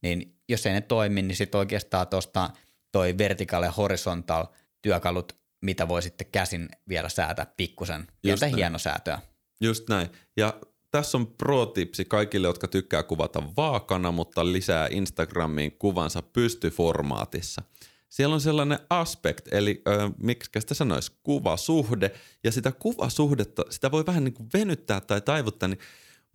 [0.05, 2.49] niin jos ei ne toimi, niin sitten oikeastaan tuosta
[2.91, 4.45] toi vertical ja horizontal
[4.81, 9.19] työkalut, mitä voi sitten käsin vielä säätää pikkusen, pientä hienosäätöä.
[9.61, 10.09] Just näin.
[10.37, 10.53] Ja
[10.91, 17.61] tässä on pro-tipsi kaikille, jotka tykkää kuvata vaakana, mutta lisää Instagramiin kuvansa pystyformaatissa.
[18.09, 22.11] Siellä on sellainen aspect, eli ö, miksi sitä sanoisi, kuvasuhde,
[22.43, 25.79] ja sitä kuvasuhdetta, sitä voi vähän niin kuin venyttää tai taivuttaa, niin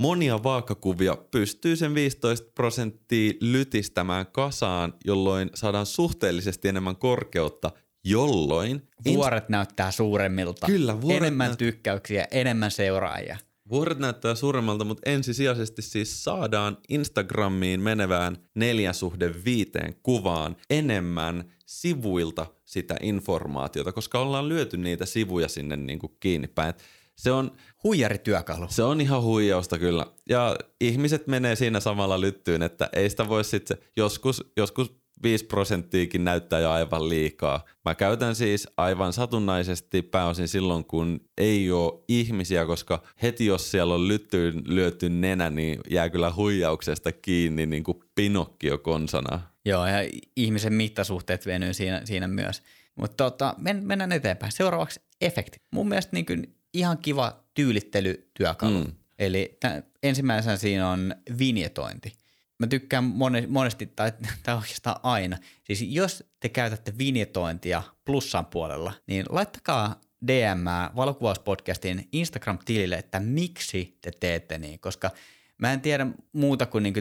[0.00, 7.70] monia vaakakuvia pystyy sen 15 prosenttia lytistämään kasaan, jolloin saadaan suhteellisesti enemmän korkeutta,
[8.04, 8.88] jolloin...
[9.04, 10.66] Vuoret näyttää suuremmilta.
[10.66, 13.38] Kyllä, vuoret Enemmän näyt- tykkäyksiä, enemmän seuraajia.
[13.70, 22.46] Vuoret näyttää suuremmalta, mutta ensisijaisesti siis saadaan Instagramiin menevään neljän suhde viiteen kuvaan enemmän sivuilta
[22.64, 26.74] sitä informaatiota, koska ollaan lyöty niitä sivuja sinne niin kuin kiinni päin.
[27.20, 27.52] Se on,
[27.84, 28.66] Huijarityökalu.
[28.68, 30.06] se on ihan huijausta kyllä.
[30.28, 36.24] Ja ihmiset menee siinä samalla lyttyyn, että ei sitä voi sitten, joskus, joskus 5 prosenttiakin
[36.24, 37.64] näyttää jo aivan liikaa.
[37.84, 43.94] Mä käytän siis aivan satunnaisesti pääosin silloin, kun ei ole ihmisiä, koska heti jos siellä
[43.94, 49.40] on lyttyyn lyöty nenä, niin jää kyllä huijauksesta kiinni niin kuin Pinokkio konsana.
[49.64, 52.62] Joo, ja ihmisen mittasuhteet venyy siinä, siinä myös.
[52.94, 54.52] Mutta tota, men, mennään eteenpäin.
[54.52, 55.58] Seuraavaksi efekti.
[55.70, 58.84] Mun mielestä niin kuin ihan kiva tyylittelytyökalu.
[58.84, 58.92] Mm.
[59.18, 62.12] Eli tä, ensimmäisenä siinä on vinjetointi.
[62.58, 64.12] Mä tykkään mone, monesti, tai,
[64.42, 65.38] tai oikeastaan aina.
[65.64, 74.10] Siis jos te käytätte vinjetointia plussan puolella, niin laittakaa DM valokuvauspodcastin Instagram-tilille, että miksi te
[74.20, 75.10] teette niin, koska
[75.60, 77.00] Mä en tiedä muuta kuin, niinku,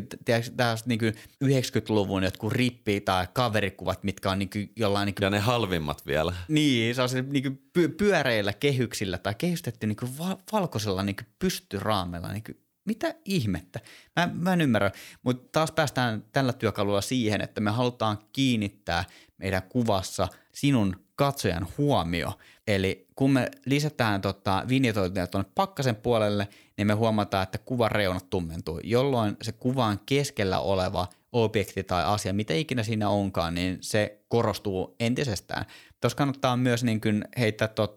[0.55, 1.05] tällaiset niinku
[1.45, 6.33] 90-luvun jotkut rippi- tai kaverikuvat, mitkä on niinku jollain niinku Ja ne halvimmat vielä.
[6.47, 12.31] niin, se on se niinku py- pyöreillä kehyksillä tai kehystetty niinku va- valkoisella niinku pystyraamella.
[12.31, 12.51] Niinku,
[12.85, 13.79] mitä ihmettä?
[14.15, 14.91] Mä, mä en ymmärrä,
[15.23, 19.05] mutta taas päästään tällä työkalulla siihen, että me halutaan kiinnittää
[19.37, 22.33] meidän kuvassa sinun katsojan huomio.
[22.67, 26.47] Eli kun me lisätään tota vinjetointia tuonne pakkasen puolelle,
[26.79, 32.33] niin me huomataan, että kuvan reunat tummentuu, jolloin se kuvan keskellä oleva objekti tai asia,
[32.33, 35.65] mitä ikinä siinä onkaan, niin se korostuu entisestään.
[36.01, 37.95] Tuossa kannattaa myös niin kuin heittää, tuossa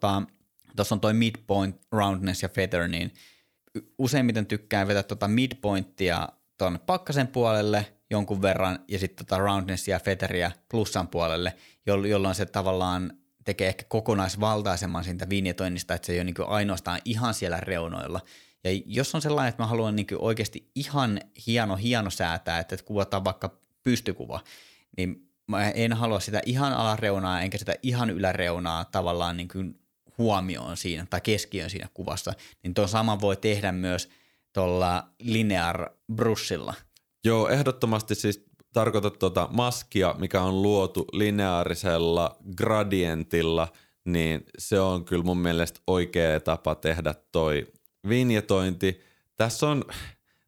[0.76, 3.12] tota, on toi midpoint, roundness ja feather, niin
[3.98, 6.28] useimmiten tykkään vetää tuota midpointtia
[6.58, 11.56] tuonne pakkasen puolelle jonkun verran ja sitten tota roundnessia ja featheria plussan puolelle,
[11.86, 13.12] jolloin se tavallaan
[13.44, 18.20] tekee ehkä kokonaisvaltaisemman siitä vinjetoinnista, että se ei ole niin ainoastaan ihan siellä reunoilla.
[18.64, 23.24] Ja jos on sellainen, että mä haluan niin oikeasti ihan hieno, hieno säätää, että kuvataan
[23.24, 24.40] vaikka pystykuva,
[24.96, 29.80] niin mä en halua sitä ihan alareunaa enkä sitä ihan yläreunaa tavallaan niin kuin
[30.18, 32.32] huomioon siinä tai keskiön siinä kuvassa,
[32.62, 34.08] niin tuon sama voi tehdä myös
[34.52, 36.74] tuolla linear brushilla.
[37.24, 43.68] Joo, ehdottomasti siis tarkoitat tuota maskia, mikä on luotu lineaarisella gradientilla,
[44.04, 47.72] niin se on kyllä mun mielestä oikea tapa tehdä toi
[48.08, 49.00] vinjetointi.
[49.36, 49.84] Tässä on,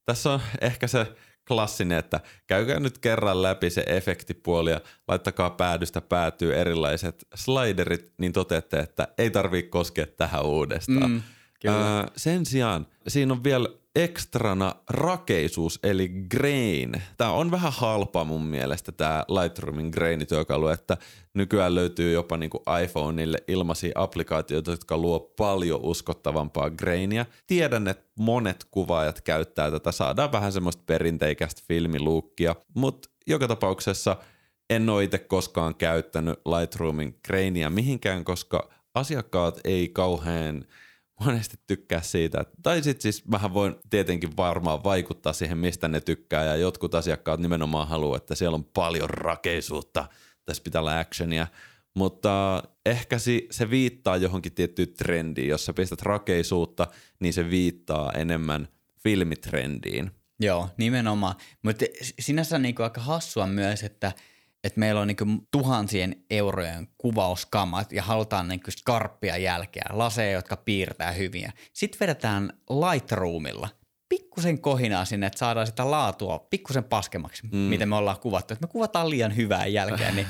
[0.05, 1.07] tässä on ehkä se
[1.49, 8.33] klassinen, että käykää nyt kerran läpi se efektipuoli ja laittakaa päädystä päätyy erilaiset sliderit, niin
[8.33, 11.11] toteatte, että ei tarvitse koskea tähän uudestaan.
[11.11, 11.23] Mm,
[11.67, 17.03] Öö, sen sijaan siinä on vielä ekstrana rakeisuus eli grain.
[17.17, 20.97] Tämä on vähän halpa mun mielestä tämä Lightroomin grainityökalu, että
[21.35, 27.27] nykyään löytyy jopa niinku iPhoneille ilmaisia applikaatioita, jotka luo paljon uskottavampaa grainia.
[27.47, 34.17] Tiedän, että monet kuvaajat käyttää tätä, saadaan vähän semmoista perinteikästä filmiluukkia, mutta joka tapauksessa
[34.71, 40.65] en ole itse koskaan käyttänyt Lightroomin grainia mihinkään, koska asiakkaat ei kauhean–
[41.21, 42.45] monesti tykkää siitä.
[42.63, 46.45] Tai sitten siis vähän voin tietenkin varmaan vaikuttaa siihen, mistä ne tykkää.
[46.45, 50.09] Ja jotkut asiakkaat nimenomaan haluaa, että siellä on paljon rakeisuutta.
[50.45, 51.47] Tässä pitää olla actionia.
[51.95, 53.17] Mutta ehkä
[53.51, 55.49] se viittaa johonkin tiettyyn trendiin.
[55.49, 56.87] Jos sä pistät rakeisuutta,
[57.21, 58.69] niin se viittaa enemmän
[59.03, 60.11] filmitrendiin.
[60.41, 61.35] Joo, nimenomaan.
[61.63, 61.85] Mutta
[62.21, 64.13] sinänsä niinku aika hassua myös, että–
[64.65, 71.13] että meillä on niinku tuhansien eurojen kuvauskamat ja halutaan niinku skarppia jälkeä, laseja, jotka piirtää
[71.13, 71.53] hyviä.
[71.73, 73.69] Sitten vedetään Lightroomilla
[74.09, 77.57] pikkusen kohinaa sinne, että saadaan sitä laatua pikkusen paskemaksi, mm.
[77.57, 78.55] miten me ollaan kuvattu.
[78.55, 80.27] Että me kuvataan liian hyvää jälkeä, niin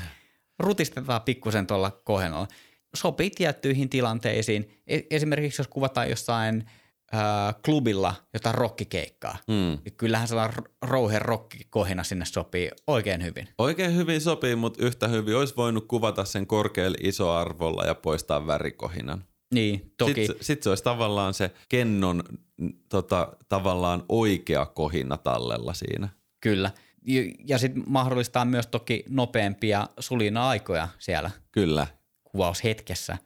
[0.59, 2.47] rutistetaan pikkusen tuolla kohenolla.
[2.95, 4.81] Sopii tiettyihin tilanteisiin.
[4.87, 6.63] E- esimerkiksi jos kuvataan jossain–
[7.15, 9.37] äh, klubilla jotain rockikeikkaa.
[9.47, 9.91] Mm.
[9.97, 13.47] Kyllähän sellainen rouhe rockikohina sinne sopii oikein hyvin.
[13.57, 19.23] Oikein hyvin sopii, mutta yhtä hyvin olisi voinut kuvata sen korkealla isoarvolla ja poistaa värikohinan.
[19.53, 20.27] Niin, toki.
[20.27, 22.23] Sitten, sit se olisi tavallaan se kennon
[22.89, 26.09] tota, tavallaan oikea kohina tallella siinä.
[26.41, 26.71] Kyllä.
[27.47, 31.31] Ja sitten mahdollistaa myös toki nopeampia sulina-aikoja siellä.
[31.51, 31.87] Kyllä.
[32.23, 33.17] Kuvaushetkessä.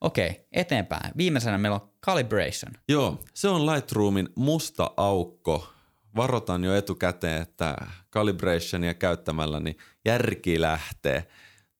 [0.00, 1.12] Okei, eteenpäin.
[1.16, 2.72] Viimeisenä meillä on calibration.
[2.88, 5.68] Joo, se on Lightroomin musta aukko.
[6.16, 7.76] Varotan jo etukäteen, että
[8.12, 11.26] calibrationia käyttämällä niin järki lähtee.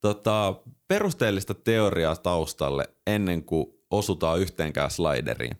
[0.00, 0.54] Tota,
[0.88, 5.56] perusteellista teoriaa taustalle ennen kuin osutaan yhteenkään slideriin.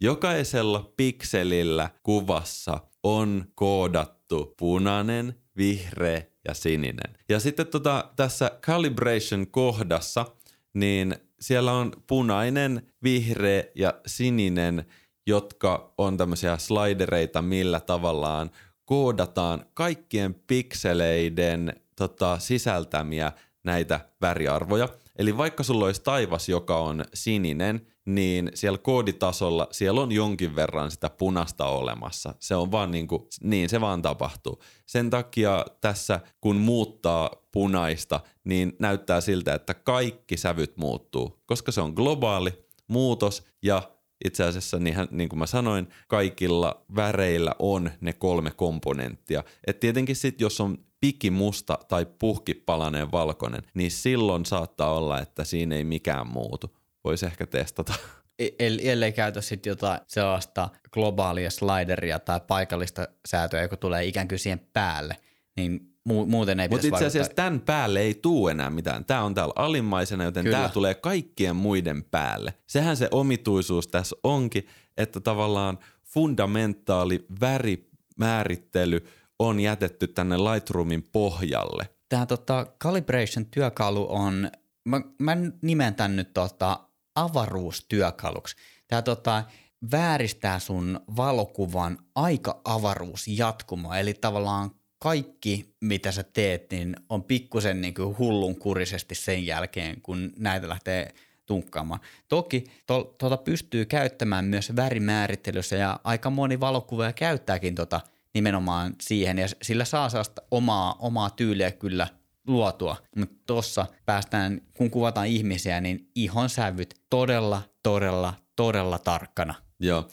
[0.00, 7.16] Jokaisella pikselillä kuvassa on koodattu punainen, vihreä ja sininen.
[7.28, 10.26] Ja sitten tota, tässä calibration kohdassa,
[10.74, 14.84] niin siellä on punainen, vihreä ja sininen,
[15.26, 18.50] jotka on tämmöisiä slidereita, millä tavallaan
[18.84, 23.32] koodataan kaikkien pikseleiden tota, sisältämiä
[23.64, 24.88] näitä väriarvoja.
[25.18, 30.90] Eli vaikka sulla olisi taivas, joka on sininen, niin siellä kooditasolla siellä on jonkin verran
[30.90, 32.34] sitä punasta olemassa.
[32.40, 34.62] Se on vaan niin kuin, niin se vaan tapahtuu.
[34.86, 41.80] Sen takia tässä kun muuttaa punaista, niin näyttää siltä, että kaikki sävyt muuttuu, koska se
[41.80, 43.82] on globaali muutos ja
[44.24, 49.44] itse asiassa niin, niin kuin mä sanoin, kaikilla väreillä on ne kolme komponenttia.
[49.66, 55.76] Et tietenkin sitten, jos on pikimusta tai puhkipalainen valkoinen, niin silloin saattaa olla, että siinä
[55.76, 56.76] ei mikään muutu.
[57.04, 57.94] Voisi ehkä testata.
[58.38, 58.48] E,
[58.82, 64.68] ellei käytä sitten jotain sellaista globaalia slideria tai paikallista säätöä, joka tulee ikään kuin siihen
[64.72, 65.16] päälle,
[65.56, 69.04] niin mu- muuten ei Mutta itse asiassa tämän päälle ei tuu enää mitään.
[69.04, 72.54] Tämä on täällä alimmaisena, joten tämä tulee kaikkien muiden päälle.
[72.66, 79.06] Sehän se omituisuus tässä onkin, että tavallaan fundamentaali värimäärittely
[79.38, 81.88] on jätetty tänne Lightroomin pohjalle.
[82.08, 84.50] Tämä tota, calibration-työkalu on,
[84.84, 86.80] mä, mä nimen tämän nyt tota,
[87.14, 88.56] avaruustyökaluksi.
[88.88, 89.44] Tämä tota,
[89.92, 94.70] vääristää sun valokuvan aika avaruusjatkumo, eli tavallaan
[95.02, 101.14] kaikki, mitä sä teet, niin on pikkusen niin kuin hullunkurisesti sen jälkeen, kun näitä lähtee
[101.46, 102.00] tunkkaamaan.
[102.28, 108.00] Toki to, tuota pystyy käyttämään myös värimäärittelyssä ja aika moni valokuvaaja käyttääkin tota
[108.34, 112.08] nimenomaan siihen ja sillä saa sellaista omaa, omaa tyyliä kyllä
[112.46, 112.96] luotua.
[113.16, 119.54] Mutta tuossa päästään, kun kuvataan ihmisiä, niin ihon sävyt todella, todella, todella tarkkana.
[119.80, 120.08] Joo.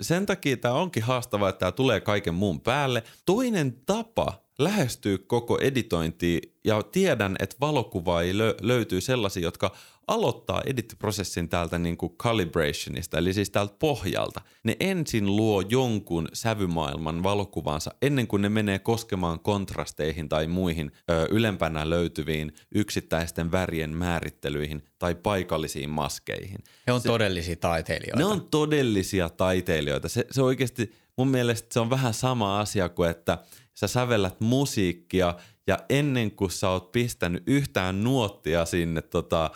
[0.00, 3.02] Sen takia tämä onkin haastavaa, että tämä tulee kaiken muun päälle.
[3.26, 9.70] Toinen tapa lähestyy koko editointia ja tiedän, että valokuvaajia lö- löytyy sellaisia, jotka
[10.10, 14.40] aloittaa edittiprosessin täältä niin kuin calibrationista, eli siis täältä pohjalta.
[14.64, 21.26] Ne ensin luo jonkun sävymaailman valokuvansa ennen kuin ne menee koskemaan kontrasteihin tai muihin ö,
[21.30, 26.58] ylempänä löytyviin yksittäisten värien määrittelyihin tai paikallisiin maskeihin.
[26.86, 28.18] He on se, todellisia taiteilijoita.
[28.18, 30.08] Ne on todellisia taiteilijoita.
[30.08, 33.38] Se, se oikeasti, mun mielestä se on vähän sama asia kuin, että
[33.74, 35.34] sä sävellät musiikkia
[35.66, 39.50] ja ennen kuin sä oot pistänyt yhtään nuottia sinne tota,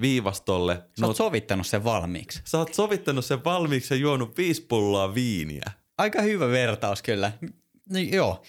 [0.00, 0.82] viivastolle.
[1.00, 2.42] Sä oot sovittanut sen valmiiksi.
[2.44, 5.70] Sä oot sovittanut sen valmiiksi ja juonut viisi pulloa viiniä.
[5.98, 7.32] Aika hyvä vertaus kyllä.
[7.90, 8.42] No, joo.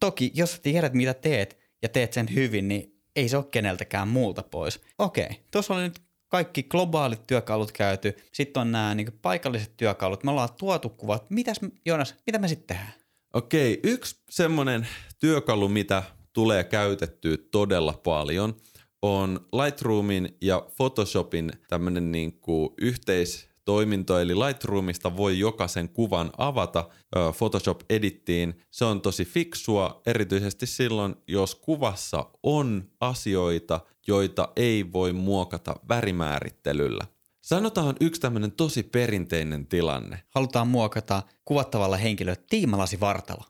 [0.00, 4.42] Toki, jos tiedät mitä teet ja teet sen hyvin, niin ei se ole keneltäkään muulta
[4.42, 4.80] pois.
[4.98, 8.16] Okei, tuossa oli nyt kaikki globaalit työkalut käyty.
[8.32, 10.24] Sitten on nämä niin paikalliset työkalut.
[10.24, 11.30] Me ollaan tuotu kuvat.
[11.30, 13.00] Mitäs, Joonas, mitä me sitten tehdään?
[13.34, 16.02] Okei, yksi semmoinen työkalu, mitä
[16.32, 18.56] tulee käytettyä todella paljon–
[19.02, 26.88] on Lightroomin ja Photoshopin tämmöinen niin kuin yhteistoiminto, eli Lightroomista voi jokaisen kuvan avata
[27.36, 28.60] Photoshop-edittiin.
[28.70, 37.06] Se on tosi fiksua, erityisesti silloin, jos kuvassa on asioita, joita ei voi muokata värimäärittelyllä.
[37.42, 40.22] Sanotaan yksi tämmöinen tosi perinteinen tilanne.
[40.34, 43.44] Halutaan muokata kuvattavalla henkilöllä tiimalasi vartalo.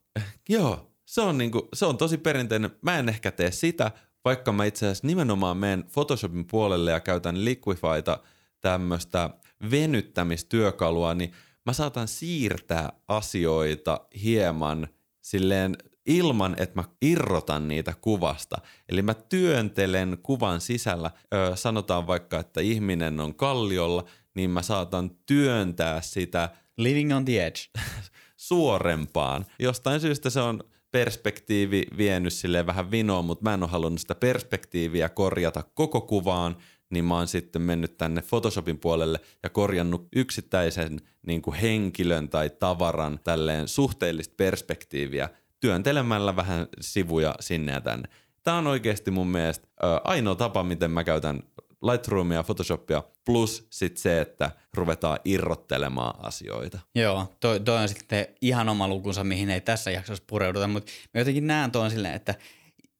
[0.49, 2.71] Joo, se on, niinku, se on tosi perinteinen.
[2.83, 3.91] Mä en ehkä tee sitä,
[4.25, 8.19] vaikka mä itse asiassa nimenomaan menen Photoshopin puolelle ja käytän Liquifyta
[8.61, 9.31] tämmöistä
[9.71, 11.33] venyttämistyökalua, niin
[11.67, 14.89] mä saatan siirtää asioita hieman
[15.21, 15.77] silleen
[16.07, 18.57] ilman, että mä irrotan niitä kuvasta.
[18.89, 25.11] Eli mä työntelen kuvan sisällä, öö, sanotaan vaikka, että ihminen on kalliolla, niin mä saatan
[25.27, 27.61] työntää sitä Living on the edge.
[28.37, 29.47] suorempaan.
[29.59, 34.15] Jostain syystä se on perspektiivi vienyt silleen vähän vinoon, mutta mä en ole halunnut sitä
[34.15, 36.57] perspektiiviä korjata koko kuvaan,
[36.91, 42.51] niin mä oon sitten mennyt tänne Photoshopin puolelle ja korjannut yksittäisen niin kuin henkilön tai
[42.51, 45.29] tavaran tälleen suhteellista perspektiiviä
[45.61, 48.09] työntelemällä vähän sivuja sinne ja tänne.
[48.43, 49.69] Tämä on oikeasti mun mielestä
[50.05, 51.43] ainoa tapa, miten mä käytän
[51.83, 56.79] Lightroomia ja Photoshopia, plus sitten se, että ruvetaan irrottelemaan asioita.
[56.95, 61.21] Joo, toi, toi on sitten ihan oma lukunsa, mihin ei tässä jaksossa pureuduta, mutta mä
[61.21, 62.35] jotenkin näen tuon silleen, että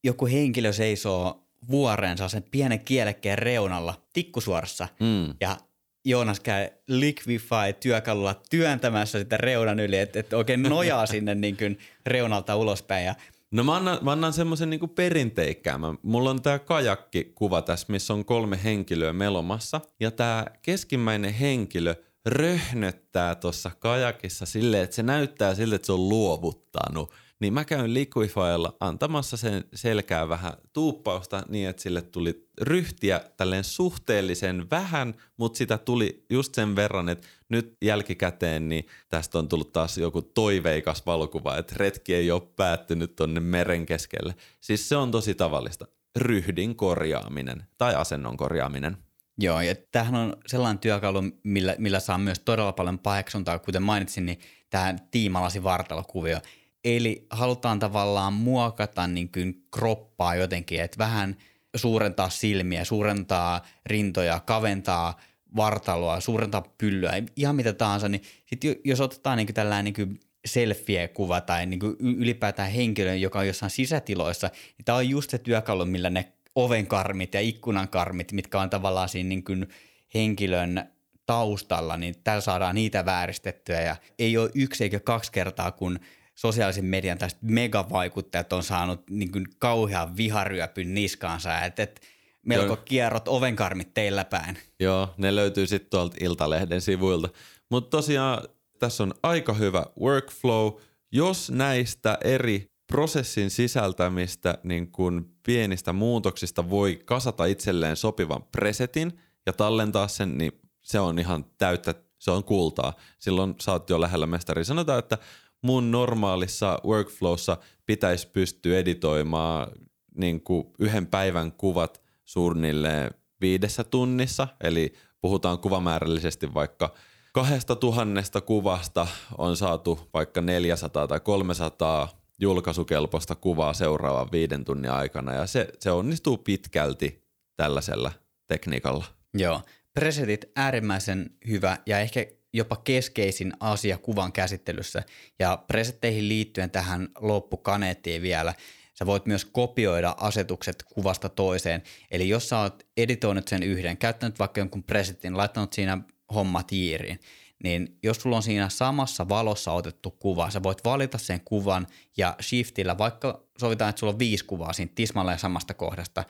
[0.05, 5.35] joku henkilö seisoo vuoreensa sen pienen kielekkeen reunalla tikkusuorassa mm.
[5.41, 5.57] ja
[6.05, 12.57] Joonas käy Liquify-työkalulla työntämässä sitä reunan yli, että, että oikein nojaa sinne niin kuin reunalta
[12.57, 13.15] ulospäin ja
[13.53, 15.99] No mä annan, mä annan semmoisen niinku perinteikkäämän.
[16.03, 19.81] Mulla on tää kajakki-kuva tässä, missä on kolme henkilöä melomassa.
[20.01, 21.95] Ja tää keskimmäinen henkilö
[22.27, 27.95] röhnöttää tuossa kajakissa silleen, että se näyttää siltä, että se on luovuttanut niin mä käyn
[27.95, 35.57] Liquifylla antamassa sen selkää vähän tuuppausta niin, että sille tuli ryhtiä tälleen suhteellisen vähän, mutta
[35.57, 41.07] sitä tuli just sen verran, että nyt jälkikäteen niin tästä on tullut taas joku toiveikas
[41.07, 44.35] valokuva, että retki ei ole päättynyt tonne meren keskelle.
[44.61, 45.87] Siis se on tosi tavallista.
[46.17, 48.97] Ryhdin korjaaminen tai asennon korjaaminen.
[49.39, 54.27] Joo, ja tämähän on sellainen työkalu, millä, millä saa myös todella paljon paheksuntaa, kuten mainitsin,
[54.27, 54.39] niin
[54.71, 56.39] tämä tiimalasi vartalokuvio–
[56.85, 61.37] Eli halutaan tavallaan muokata niin kuin kroppaa jotenkin, että vähän
[61.77, 65.21] suurentaa silmiä, suurentaa rintoja, kaventaa
[65.57, 71.41] vartaloa, suurentaa pyllyä, ihan mitä tahansa, niin sit jos otetaan niin tällainen niin kuin selfie-kuva
[71.41, 75.85] tai niin kuin ylipäätään henkilö, joka on jossain sisätiloissa, niin tämä on just se työkalu,
[75.85, 79.69] millä ne ovenkarmit ja ikkunankarmit, mitkä on tavallaan siinä niin kuin
[80.15, 80.91] henkilön
[81.27, 83.81] taustalla, niin täällä saadaan niitä vääristettyä.
[83.81, 85.99] Ja ei ole yksi eikä kaksi kertaa, kun
[86.35, 92.01] sosiaalisen median tästä megavaikuttajat on saanut niin kuin kauhean viharyöpyn niskaansa, että et
[92.47, 92.83] melko Joo.
[92.85, 94.59] kierrot ovenkarmit teillä päin.
[94.81, 97.29] Joo, ne löytyy sitten tuolta Iltalehden sivuilta.
[97.71, 98.49] Mutta tosiaan
[98.79, 100.73] tässä on aika hyvä workflow.
[101.13, 109.53] Jos näistä eri prosessin sisältämistä niin kun pienistä muutoksista voi kasata itselleen sopivan presetin ja
[109.53, 112.93] tallentaa sen, niin se on ihan täyttä, se on kultaa.
[113.19, 114.65] Silloin sä oot jo lähellä mestari.
[114.65, 115.19] Sanotaan, että
[115.63, 117.57] mun normaalissa workflowssa
[117.87, 119.73] pitäisi pystyä editoimaan
[120.15, 123.11] niin kuin yhden päivän kuvat suunnilleen
[123.41, 126.95] viidessä tunnissa, eli puhutaan kuvamäärällisesti vaikka
[127.33, 129.07] kahdesta tuhannesta kuvasta
[129.39, 132.09] on saatu vaikka 400 tai 300
[132.41, 137.25] julkaisukelpoista kuvaa seuraavan viiden tunnin aikana, ja se, se onnistuu pitkälti
[137.57, 138.13] tällaisella
[138.47, 139.05] tekniikalla.
[139.35, 139.63] Joo,
[139.95, 145.03] presetit äärimmäisen hyvä, ja ehkä jopa keskeisin asia kuvan käsittelyssä.
[145.39, 148.55] Ja presetteihin liittyen tähän loppukaneettiin vielä,
[148.95, 151.83] sä voit myös kopioida asetukset kuvasta toiseen.
[152.11, 155.99] Eli jos sä oot editoinut sen yhden, käyttänyt vaikka jonkun presetin, laittanut siinä
[156.35, 157.21] hommat jiiriin,
[157.65, 161.87] niin jos sulla on siinä samassa valossa otettu kuva, sä voit valita sen kuvan
[162.17, 166.25] ja shiftillä, vaikka sovitaan, että sulla on viisi kuvaa siinä tismalleen samasta kohdasta,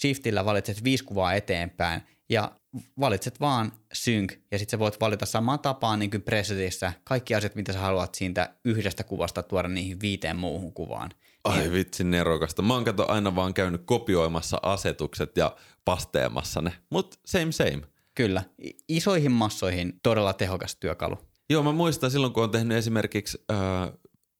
[0.00, 2.52] shiftillä valitset viisi kuvaa eteenpäin ja
[3.00, 7.54] valitset vaan sync ja sitten sä voit valita samaan tapaan niin kuin presetissä kaikki asiat,
[7.54, 11.10] mitä sä haluat siitä yhdestä kuvasta tuoda niihin viiteen muuhun kuvaan.
[11.44, 12.62] Ai Niin- vitsi nerokasta.
[12.62, 16.72] Mä oon kato aina vaan käynyt kopioimassa asetukset ja pasteemassa ne.
[16.90, 17.82] Mut same same.
[18.14, 18.42] Kyllä,
[18.88, 21.18] isoihin massoihin todella tehokas työkalu.
[21.50, 23.92] Joo, mä muistan silloin, kun on tehnyt esimerkiksi äh,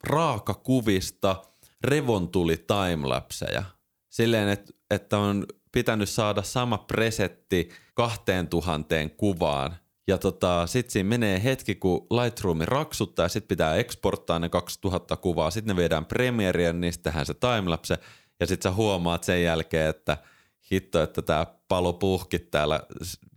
[0.05, 1.43] raakakuvista
[1.85, 3.63] revontuli timelapseja.
[4.11, 9.77] Silleen, että, että on pitänyt saada sama presetti 2000 kuvaan.
[10.07, 15.17] Ja tota, sit siinä menee hetki, kun Lightroomi raksuttaa ja sit pitää eksporttaa ne 2000
[15.17, 15.51] kuvaa.
[15.51, 17.99] Sitten ne viedään Premiereen, niin tehdään se timelapse.
[18.41, 20.17] Ja sit sä huomaat sen jälkeen, että
[20.73, 22.81] hitto, että tämä palo puhki täällä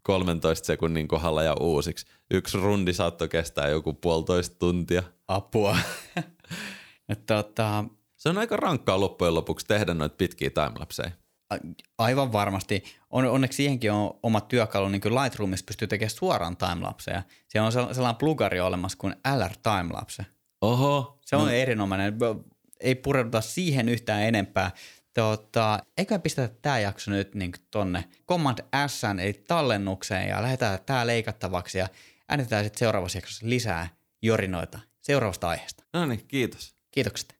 [0.04, 2.06] 13 sekunnin kohdalla ja uusiksi.
[2.32, 5.04] Yksi rundi saattoi kestää joku puolitoista tuntia.
[5.28, 5.78] Apua.
[7.28, 7.86] Tota,
[8.16, 11.12] Se on aika rankkaa loppujen lopuksi tehdä noita pitkiä timelapseja.
[11.98, 12.84] Aivan varmasti.
[13.10, 17.24] On, onneksi siihenkin on oma työkalu, niin kuin Lightroomissa pystyy tekemään suoraan timelapseja.
[17.48, 20.26] Siellä on sel- sellainen plugari olemassa kuin LR Timelapse.
[20.62, 21.20] Oho.
[21.26, 21.52] Se on no.
[21.52, 22.14] erinomainen.
[22.80, 24.72] Ei pureuduta siihen yhtään enempää.
[25.14, 31.08] Tota, eikä pistetä tämä jakso nyt niin tonne Command S, eli tallennukseen, ja lähdetään tämä
[31.08, 31.88] leikattavaksi, ja
[32.30, 33.90] äänitetään sitten seuraavassa jaksossa lisää
[34.22, 35.84] jorinoita seuraavasta aiheesta.
[35.94, 36.76] No niin, kiitos.
[36.92, 37.35] Kiitokset.